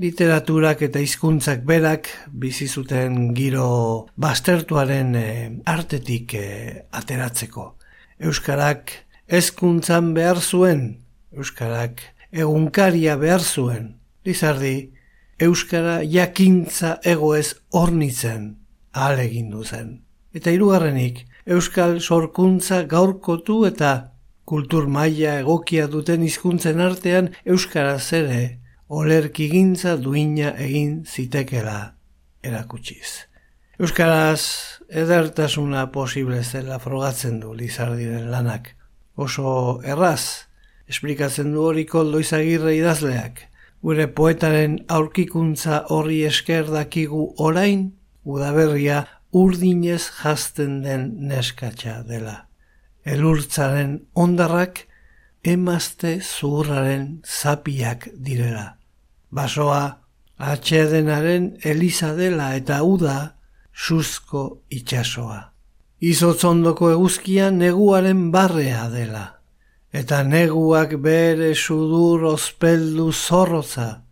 literaturak 0.00 0.86
eta 0.88 1.04
hizkuntzak 1.04 1.68
berak 1.68 2.08
bizi 2.32 2.68
zuten 2.68 3.34
giro 3.36 3.68
bastertuaren 4.16 5.14
eh, 5.20 5.52
artetik 5.68 6.38
e, 6.40 6.48
ateratzeko. 6.88 7.74
Euskarak 8.16 8.96
hezkuntzan 9.28 10.14
behar 10.16 10.40
zuen, 10.40 11.02
Euskarak 11.36 12.00
egunkaria 12.32 13.20
behar 13.20 13.44
zuen. 13.44 13.96
Lizardi, 14.24 14.95
Euskara 15.38 16.00
jakintza 16.02 16.94
egoez 17.04 17.56
ornitzen 17.70 18.56
ahal 18.92 19.18
zen. 19.64 20.00
Eta 20.32 20.50
hirugarrenik 20.50 21.26
Euskal 21.46 22.00
sorkuntza 22.00 22.84
gaurkotu 22.84 23.66
eta 23.66 24.12
kultur 24.44 24.86
maila 24.86 25.40
egokia 25.40 25.88
duten 25.88 26.22
hizkuntzen 26.22 26.80
artean 26.80 27.28
Euskara 27.44 27.98
zere 27.98 28.60
olerkigintza 28.88 29.96
duina 29.96 30.54
egin 30.56 31.04
zitekela 31.04 31.92
erakutsiz. 32.42 33.28
Euskaraz 33.78 34.40
edertasuna 34.88 35.90
posible 35.92 36.42
zela 36.44 36.78
frogatzen 36.78 37.40
du 37.40 37.52
Lizardiren 37.52 38.30
lanak. 38.30 38.72
Oso 39.16 39.82
erraz, 39.84 40.48
esplikatzen 40.88 41.52
du 41.52 41.60
hori 41.60 41.84
koldo 41.84 42.22
izagirre 42.24 42.72
idazleak. 42.76 43.50
Gure 43.86 44.08
poetaren 44.10 44.80
aurkikuntza 44.90 45.76
horri 45.94 46.24
esker 46.26 46.72
dakigu 46.74 47.20
orain, 47.38 47.84
udaberria 48.26 49.04
urdinez 49.30 50.08
jazten 50.16 50.80
den 50.82 51.04
neskatxa 51.28 52.00
dela. 52.08 52.34
Elurtzaren 53.06 53.92
ondarrak 54.18 54.80
emazte 55.46 56.16
zuhurraren 56.18 57.04
zapiak 57.22 58.08
direla. 58.26 58.66
Basoa 59.30 59.84
atxedenaren 60.36 61.52
eliza 61.62 62.10
dela 62.18 62.56
eta 62.58 62.82
uda 62.82 63.16
suzko 63.70 64.64
itxasoa. 64.66 65.52
Izotzondoko 66.02 66.90
eguzkia 66.90 67.52
neguaren 67.54 68.32
barrea 68.34 68.88
dela. 68.90 69.35
Eta 69.96 70.20
neguak 70.28 70.90
bere 71.00 71.54
sudur 71.54 72.26
ospeldu 72.28 73.06
zorroza 73.12 74.02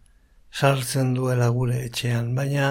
sartzen 0.48 1.10
duela 1.16 1.50
gure 1.52 1.80
etxean, 1.84 2.30
baina 2.38 2.68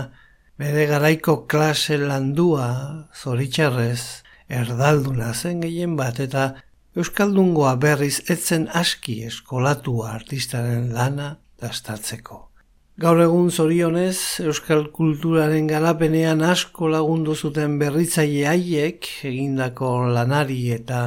bere 0.57 0.87
garaiko 0.89 1.35
klase 1.51 1.99
landua 2.01 2.69
zoritxarrez 3.13 4.23
erdalduna 4.61 5.33
zen 5.33 5.61
gehien 5.61 5.97
bat 5.99 6.21
eta 6.25 6.53
Euskaldungoa 6.97 7.75
berriz 7.81 8.15
etzen 8.33 8.65
aski 8.81 9.19
eskolatua 9.27 10.11
artistaren 10.13 10.91
lana 10.93 11.29
dastatzeko. 11.61 12.39
Gaur 13.01 13.21
egun 13.23 13.49
zorionez, 13.49 14.41
Euskal 14.45 14.87
kulturaren 14.93 15.69
garapenean 15.69 16.41
asko 16.45 16.89
lagundu 16.93 17.33
zuten 17.35 17.77
berritzaile 17.81 18.45
haiek 18.51 19.09
egindako 19.29 19.93
lanari 20.17 20.59
eta 20.75 20.99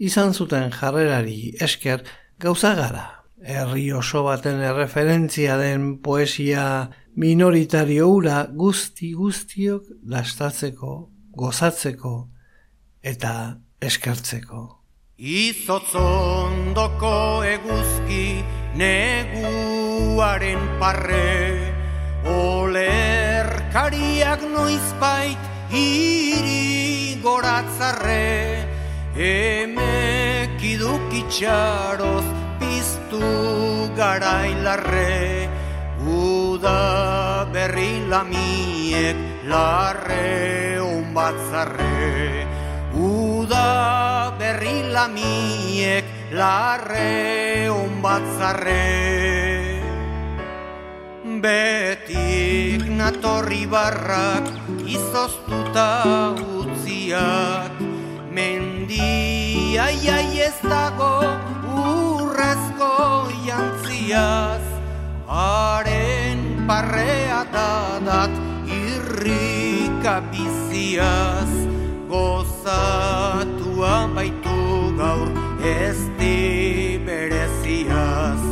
izan 0.00 0.32
zuten 0.34 0.70
jarrerari 0.72 1.54
esker 1.60 2.02
gauza 2.40 2.74
gara. 2.74 3.24
Herri 3.40 3.92
oso 3.96 4.22
baten 4.24 4.60
erreferentzia 4.60 5.56
den 5.60 5.98
poesia 6.04 6.90
minoritario 7.16 8.08
ura 8.08 8.46
guzti 8.52 9.12
guztiok 9.16 9.84
dastatzeko, 10.12 11.10
gozatzeko 11.36 12.28
eta 13.02 13.56
eskertzeko. 13.80 14.80
Izotzondoko 15.20 17.44
eguzki 17.44 18.44
neguaren 18.80 20.60
parre 20.80 21.76
Olerkariak 22.30 24.40
noizbait 24.52 25.40
hiri 25.72 27.16
goratzarre 27.24 28.69
Emek 29.16 30.62
idukitxaroz 30.62 32.22
piztu 32.60 33.26
garailarre 33.98 35.50
Uda 36.06 37.50
berri 37.50 38.06
lamiek 38.06 39.18
larre 39.50 40.78
onbatzarre 40.78 42.46
Uda 42.94 44.30
berri 44.38 44.78
lamiek 44.94 46.06
larre 46.30 47.66
onbatzarre 47.66 48.86
Betik 51.42 52.86
natorri 52.94 53.66
barrak 53.66 54.46
izoztuta 54.86 55.90
utziak 56.38 57.79
Mendia 58.40 59.86
iai 60.00 60.40
ez 60.48 60.58
dago 60.64 61.12
urrezko 61.76 62.92
jantziaz. 63.44 64.64
Haren 65.28 66.40
parrea 66.70 67.42
dadat 67.56 68.32
irrika 68.78 70.14
biziaz. 70.32 71.52
Gozatua 72.12 73.96
baitu 74.16 74.58
gaur 75.02 75.28
ez 75.74 76.00
di 76.16 76.96
bereziaz. 77.04 78.42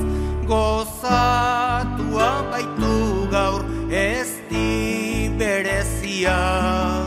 Gozatua 0.52 2.30
baitu 2.52 2.94
gaur 3.32 3.64
ez 4.04 4.30
di 4.52 5.32
bereziaz 5.40 6.97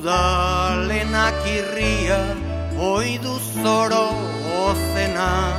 udalenak 0.00 1.36
irria 1.44 2.32
oidu 2.80 3.36
zoro 3.52 4.16
ozena. 4.64 5.52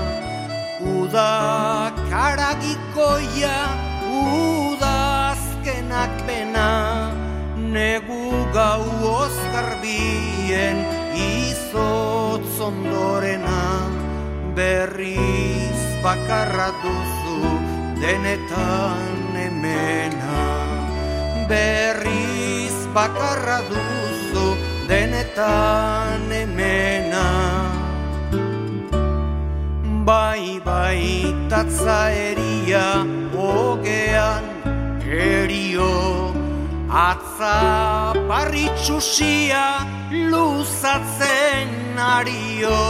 Uda 0.81 1.93
karagikoia 2.09 3.69
udazkenak 4.09 6.09
bena. 6.25 7.13
Negu 7.53 8.33
gau 8.49 8.81
ozgarbien 9.21 10.81
izotz 11.13 12.57
ondorena. 12.57 13.85
Berriz 14.57 15.81
bakarra 16.01 16.73
duzu 16.81 17.45
denetan 18.01 19.37
emena. 19.37 20.41
Berriz 21.45 22.70
bakarra 22.93 23.59
duzu 23.69 24.47
denetan 24.87 26.27
emena. 26.27 27.27
Bai 30.07 30.59
bai 30.65 31.31
tatza 31.49 32.11
eria 32.11 32.87
ogean 33.31 34.43
erio. 35.07 35.91
Atza 36.91 37.57
parritxusia 38.27 39.65
luzatzen 40.31 41.95
ario. 41.95 42.81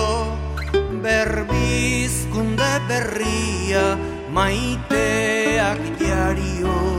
Berbizkunde 1.04 2.74
berria 2.90 3.86
maiteak 4.34 5.82
diario 6.00 6.91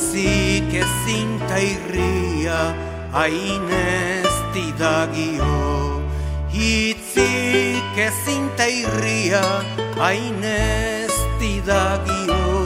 Itzik 0.00 0.72
ezinta 0.80 1.58
irria 1.60 2.60
hainez 3.12 4.32
didagio 4.54 6.00
Itzik 6.56 7.98
ezinta 8.08 8.64
irria 8.64 9.44
hainez 10.00 11.12
didagio 11.36 12.59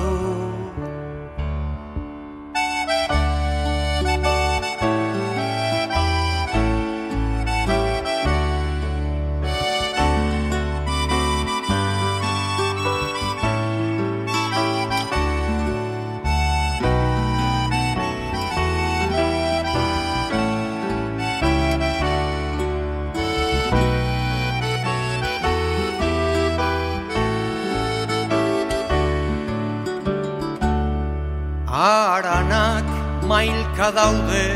mailka 33.84 34.00
daude 34.00 34.48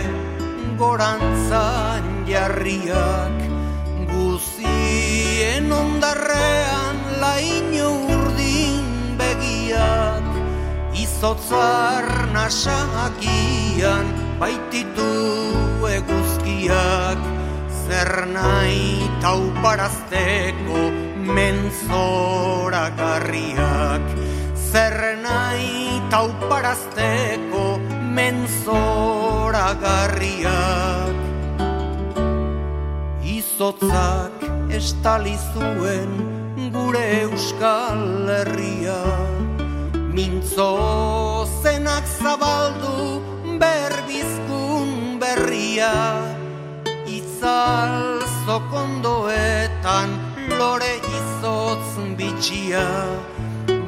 gorantzan 0.79 2.25
jarriak 2.27 3.37
guzien 4.09 5.69
ondarrean 5.73 6.97
laino 7.21 7.91
urdin 8.09 8.87
begiak 9.19 10.25
izotzar 10.95 12.09
nasakian 12.33 14.07
baititu 14.41 15.13
eguzkiak 15.99 17.21
zer 17.85 18.13
nahi 18.33 19.11
tauparazteko 19.21 20.81
menzora 21.37 22.89
garriak 22.97 24.05
zer 24.73 24.99
nahi 25.21 26.01
tauparazteko 26.11 27.79
menzora 28.17 29.18
garriak 29.75 31.29
Izotzak 33.39 34.45
estali 34.73 35.35
zuen 35.53 36.13
gure 36.73 37.03
euskal 37.23 38.31
herria. 38.31 39.01
Mintzo 40.15 40.69
zenak 41.63 42.07
zabaldu 42.07 43.19
berbizkun 43.59 45.19
berria. 45.21 45.93
Itzal 47.19 48.23
zokondoetan 48.47 50.17
lore 50.55 50.95
izotz 51.19 51.99
bitxia. 52.19 52.87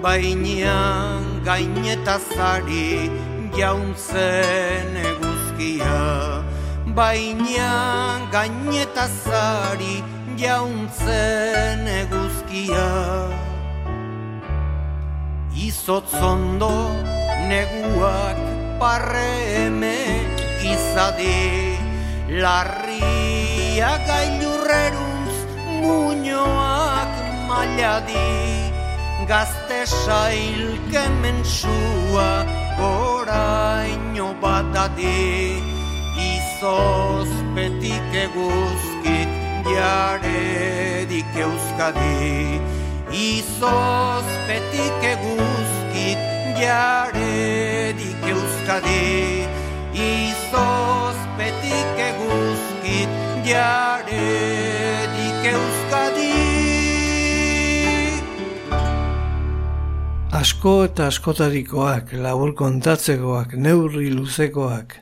Bainean 0.02 1.24
gainetazari 1.44 3.10
jauntzen 3.56 5.19
eguzkia 5.60 6.44
Bainean 6.94 8.30
gainetazari 8.32 10.02
jauntzen 10.36 11.86
eguzkia. 11.86 12.88
Izotzondo 15.54 16.72
neguak 17.46 18.40
parre 18.80 19.66
eme 19.66 19.98
izadi. 20.64 21.76
Larria 22.42 23.92
gailurreruntz 24.08 25.36
muñoak 25.82 27.12
mailadi. 27.46 28.26
Gazte 29.28 29.86
sail 29.86 30.74
kemensua 30.90 32.59
goraino 32.78 34.34
batadi 34.42 35.70
Izozpetik 36.60 38.12
eguzkit 38.24 39.30
jaredik 39.64 41.32
euskadi. 41.44 42.60
Izozpetik 43.10 45.06
eguzkit 45.14 46.20
jaredik 46.60 48.28
euskadi. 48.34 49.48
Izozpetik 50.10 51.90
eguzkit 52.10 53.10
jaredik 53.48 55.40
euskadi 55.54 56.49
Asko 60.40 60.86
eta 60.86 61.10
askotarikoak, 61.10 62.14
labur 62.16 62.54
kontatzekoak, 62.56 63.50
neurri 63.60 64.06
luzekoak, 64.08 64.94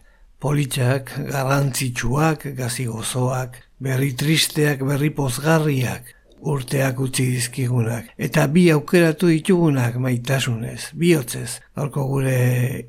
politxak, 0.43 1.13
garrantzitsuak, 1.29 2.47
gazi 2.59 2.87
gozoak, 2.89 3.55
berri 3.79 4.09
tristeak, 4.19 4.81
berri 4.89 5.13
pozgarriak, 5.15 6.09
urteak 6.43 6.99
utzi 7.05 7.29
dizkigunak, 7.37 8.09
eta 8.19 8.49
bi 8.51 8.65
aukeratu 8.75 9.31
ditugunak 9.31 10.01
maitasunez, 10.03 10.89
bihotzez, 10.99 11.61
gaurko 11.79 12.09
gure 12.09 12.41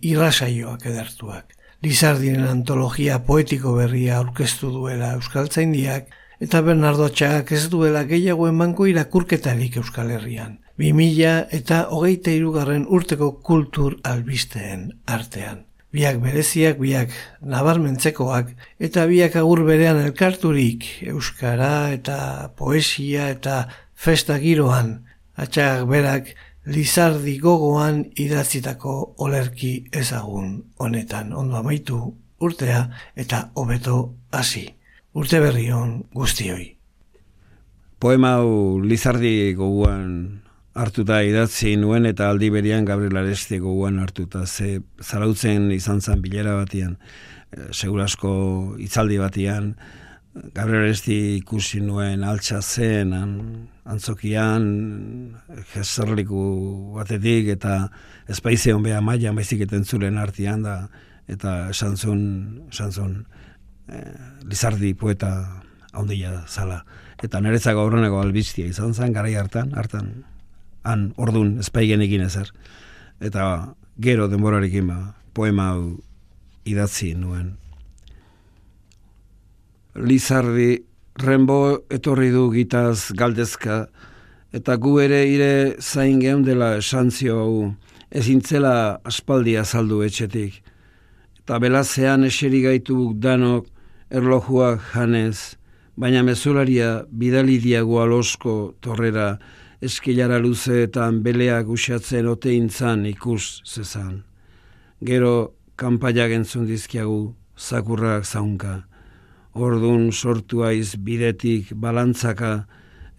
irrasaioak 0.01 0.87
edertuak. 0.89 1.53
Lizardinen 1.85 2.47
antologia 2.49 3.19
poetiko 3.27 3.75
berria 3.77 4.17
aurkeztu 4.23 4.71
duela 4.73 5.11
Euskaltzaindiak, 5.19 6.09
eta 6.41 6.63
Bernardo 6.65 7.11
Txagak 7.13 7.53
ez 7.59 7.67
duela 7.69 8.07
gehiago 8.09 8.49
emango 8.49 8.89
irakurketarik 8.89 9.77
Euskal 9.83 10.09
Herrian. 10.17 10.57
2000 10.79 11.49
eta 11.51 11.81
hogeita 11.91 12.31
irugarren 12.31 12.85
urteko 12.87 13.33
kultur 13.43 13.97
albisteen 14.07 14.85
artean. 15.11 15.65
Biak 15.91 16.21
bereziak, 16.23 16.77
biak 16.79 17.11
nabarmentzekoak, 17.43 18.53
eta 18.79 19.03
biak 19.09 19.35
agur 19.41 19.65
berean 19.67 19.99
elkarturik, 20.05 20.85
euskara 21.11 21.89
eta 21.91 22.53
poesia 22.55 23.27
eta 23.33 23.65
festa 23.91 24.37
giroan, 24.39 24.93
atxagak 25.35 25.85
berak 25.89 26.31
lizardi 26.69 27.35
gogoan 27.43 28.05
idatzitako 28.15 28.95
olerki 29.25 29.73
ezagun 29.91 30.59
honetan 30.77 31.33
ondo 31.33 31.59
amaitu 31.59 31.99
urtea 32.39 32.85
eta 33.15 33.49
hobeto 33.55 34.13
hasi. 34.31 34.69
Urte 35.13 35.41
berri 35.43 35.71
hon 35.73 36.05
guztioi. 36.15 36.75
Poema 37.99 38.37
hau 38.37 38.79
lizardi 38.79 39.55
gogoan 39.57 40.13
hartuta 40.79 41.19
idatzi 41.27 41.73
nuen 41.79 42.07
eta 42.07 42.29
aldi 42.31 42.49
berian 42.53 42.85
Gabriel 42.87 43.19
Aresti 43.19 43.59
gogoan 43.59 43.99
hartuta. 43.99 44.45
Ze 44.45 44.79
zarautzen 45.03 45.71
izan 45.75 45.99
zen 46.01 46.21
bilera 46.23 46.55
batian 46.55 46.95
e, 47.51 47.69
segurasko 47.71 48.31
itzaldi 48.79 49.19
batian 49.19 49.73
Gabriel 50.55 50.87
Aresti 50.87 51.17
ikusi 51.39 51.81
nuen 51.83 52.23
altxa 52.23 52.61
zen 52.61 53.13
antzokian 53.89 54.69
jeserliku 55.73 56.45
batetik 56.95 57.51
eta 57.57 57.89
espaize 58.29 58.73
hon 58.73 58.85
beha 58.85 59.01
maian 59.01 59.35
baizik 59.35 59.67
zulen 59.83 60.17
artian 60.17 60.63
da 60.63 60.87
eta 61.27 61.69
esan 61.69 61.97
zuen, 61.97 63.25
e, 63.87 63.99
Lizardi 64.45 64.93
poeta 64.93 65.61
haundia 65.91 66.45
zala. 66.47 66.85
Eta 67.21 67.41
nerezako 67.41 67.81
aurreneko 67.81 68.21
albiztia 68.21 68.65
izan 68.65 68.93
zen 68.93 69.13
garai 69.13 69.35
hartan, 69.35 69.73
hartan 69.75 70.28
han 70.83 71.13
ordun 71.17 71.57
espaigen 71.59 72.01
egin 72.01 72.25
ezer. 72.25 72.51
Eta 73.19 73.73
gero 73.99 74.27
denborarekin 74.31 74.87
ba, 74.87 74.99
poema 75.33 75.71
hau 75.73 75.97
idatzi 76.65 77.13
nuen. 77.15 77.57
Lizardi 79.95 80.77
renbo 81.19 81.83
etorri 81.91 82.29
du 82.31 82.47
gitaz 82.53 83.11
galdezka, 83.17 83.87
eta 84.55 84.77
gu 84.81 84.99
ere 85.03 85.25
ire 85.27 85.53
zain 85.81 86.19
geundela 86.21 86.75
esantzio 86.79 87.39
hau 87.43 87.55
ezintzela 88.09 88.99
aspaldi 89.05 89.57
azaldu 89.59 90.01
etxetik. 90.05 90.61
Eta 91.43 91.59
belazean 91.61 92.25
eseri 92.25 92.61
gaitu 92.63 93.13
danok 93.13 93.67
erlojuak 94.09 94.81
janez, 94.93 95.55
baina 95.99 96.23
mezularia 96.23 97.03
bidali 97.11 97.59
diago 97.61 97.99
alosko 98.01 98.75
torrera, 98.81 99.37
eskilara 99.81 100.39
luzeetan 100.39 101.21
beleak 101.23 101.69
usatzen 101.71 102.27
oteintzan 102.27 103.05
ikus 103.07 103.61
zezan. 103.65 104.23
Gero 104.99 105.55
kanpaiak 105.79 106.33
entzun 106.35 106.65
dizkiagu 106.67 107.33
zakurrak 107.57 108.25
zaunka. 108.25 108.83
Ordun 109.55 110.11
sortu 110.11 110.63
aiz 110.67 110.95
bidetik 110.95 111.71
balantzaka 111.73 112.65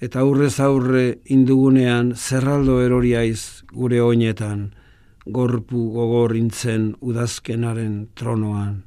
eta 0.00 0.20
aurrez 0.20 0.61
aurre 0.61 1.20
indugunean 1.24 2.12
zerraldo 2.16 2.80
erori 2.84 3.14
aiz 3.16 3.64
gure 3.72 4.00
oinetan 4.00 4.70
gorpu 5.26 5.90
gogorintzen 5.96 6.94
udazkenaren 7.00 8.08
tronoan. 8.14 8.82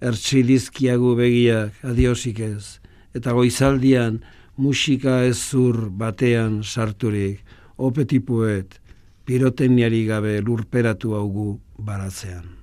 Ertsi 0.00 0.44
dizkiagu 0.46 1.14
begiak 1.18 1.82
adiosik 1.82 2.40
ez 2.40 2.78
eta 3.14 3.34
goizaldian 3.34 4.20
musika 4.58 5.22
ez 5.22 5.38
zur 5.38 5.88
batean 5.90 6.62
sarturik, 6.66 7.40
opetipuet, 7.78 8.80
piroteniari 9.24 10.04
gabe 10.08 10.40
lurperatu 10.42 11.14
haugu 11.14 11.60
baratzean. 11.78 12.58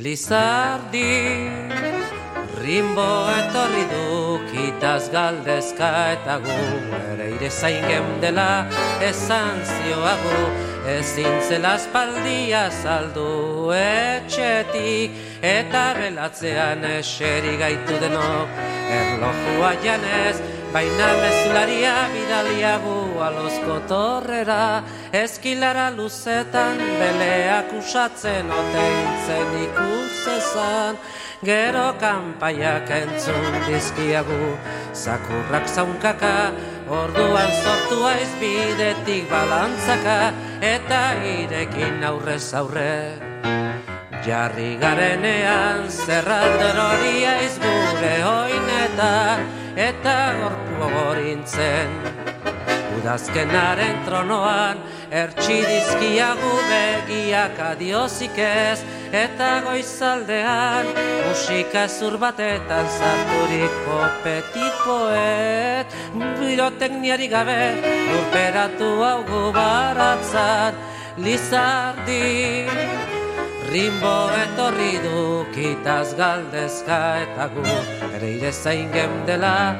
Lizardi, 0.00 1.04
rimbo 2.64 3.10
etorri 3.36 3.84
du, 3.92 4.38
kitaz 4.48 5.10
galdezka 5.12 5.90
eta 6.14 6.38
gu, 6.40 6.58
ere 7.12 7.28
ire 7.34 7.50
zain 7.52 7.84
gemdela, 7.84 8.48
esan 9.04 9.60
zioagu, 9.68 10.69
ezin 10.86 11.40
zela 11.48 11.74
espaldia 11.74 12.70
saldu 12.70 13.72
etxetik 13.76 15.10
eta 15.42 15.92
relatzean 15.98 16.84
eseri 16.84 17.56
gaitu 17.60 17.98
denok. 18.00 18.48
Erlojua 18.90 19.74
janez 19.84 20.40
baina 20.72 21.08
mezularia 21.22 21.94
bidaliagu 22.14 22.98
alozko 23.26 23.76
torrera 23.90 24.82
eskilara 25.12 25.90
luzetan 25.96 26.78
beleak 27.00 27.72
usatzen 27.78 28.50
oteintzen 28.60 29.56
ikusezan 29.64 31.00
gero 31.42 31.88
kanpaiak 32.00 32.90
entzun 33.00 33.54
dizkiagu 33.66 34.54
zakurrak 34.94 35.66
zaunkaka 35.74 36.52
Orduan 36.90 37.52
sortu 37.62 38.00
aiz 38.02 38.30
bidetik 38.40 39.28
balantzaka 39.30 40.16
eta 40.58 40.98
irekin 41.22 42.02
aurrez 42.08 42.50
aurre. 42.60 43.14
Jarri 44.26 44.72
garenean 44.82 45.86
zerralder 45.86 46.82
hori 46.86 47.14
aiz 47.34 47.54
gure 47.62 48.12
hoinetan 48.26 49.46
eta 49.86 50.16
gorpu 50.42 50.90
gorintzen. 50.96 52.29
Udazkenaren 52.98 54.00
tronoan 54.06 54.80
ertsi 55.10 55.60
dizkiagu 55.62 56.52
begiak 56.70 57.58
adiozik 57.70 58.38
ez 58.38 58.80
eta 59.14 59.50
goizaldean 59.66 60.90
musika 61.26 61.86
zur 61.88 62.18
batetan 62.18 62.86
zarturiko 62.98 63.98
petit 64.24 64.76
poet 64.84 65.98
birotekniari 66.38 67.28
gabe 67.28 67.58
urperatu 68.18 68.90
hau 69.08 69.52
baratzan 69.54 70.74
lizardi 71.18 72.66
rimbo 73.72 74.16
etorri 74.44 74.94
du 75.04 75.26
kitaz 75.54 76.14
galdezka 76.22 77.02
eta 77.26 77.50
gu 77.54 77.66
ere 78.14 78.30
ire 78.36 78.52
zain 78.52 78.90
dela 79.26 79.76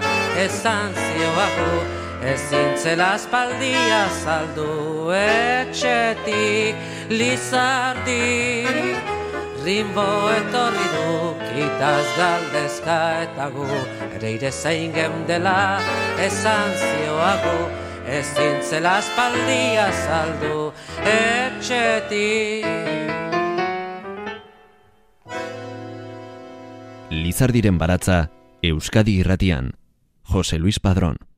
esan 0.47 0.95
zioagu 0.95 2.00
ezin 2.23 2.77
zela 2.77 3.15
espaldia 3.17 4.09
saldu 4.23 5.13
etxetik 5.17 6.77
lizardi. 7.09 8.67
Rimbo 9.65 10.31
etorri 10.33 10.87
du 10.95 11.11
kitaz 11.51 12.07
galdezka 12.17 12.99
eta 13.27 13.51
gu. 13.55 13.69
Ere 14.17 14.33
ire 14.37 14.51
zein 14.51 14.93
dela 15.27 15.81
esan 16.19 16.73
zioago 16.81 17.71
Ez 18.11 18.27
dintzela 18.35 18.99
espaldia 18.99 19.87
saldu 19.93 20.73
etxetik. 21.07 22.67
Lizardiren 27.11 27.79
baratza 27.79 28.29
Euskadi 28.63 29.21
irratian. 29.23 29.75
Jose 30.27 30.59
Luis 30.59 30.81
Padrón 30.81 31.30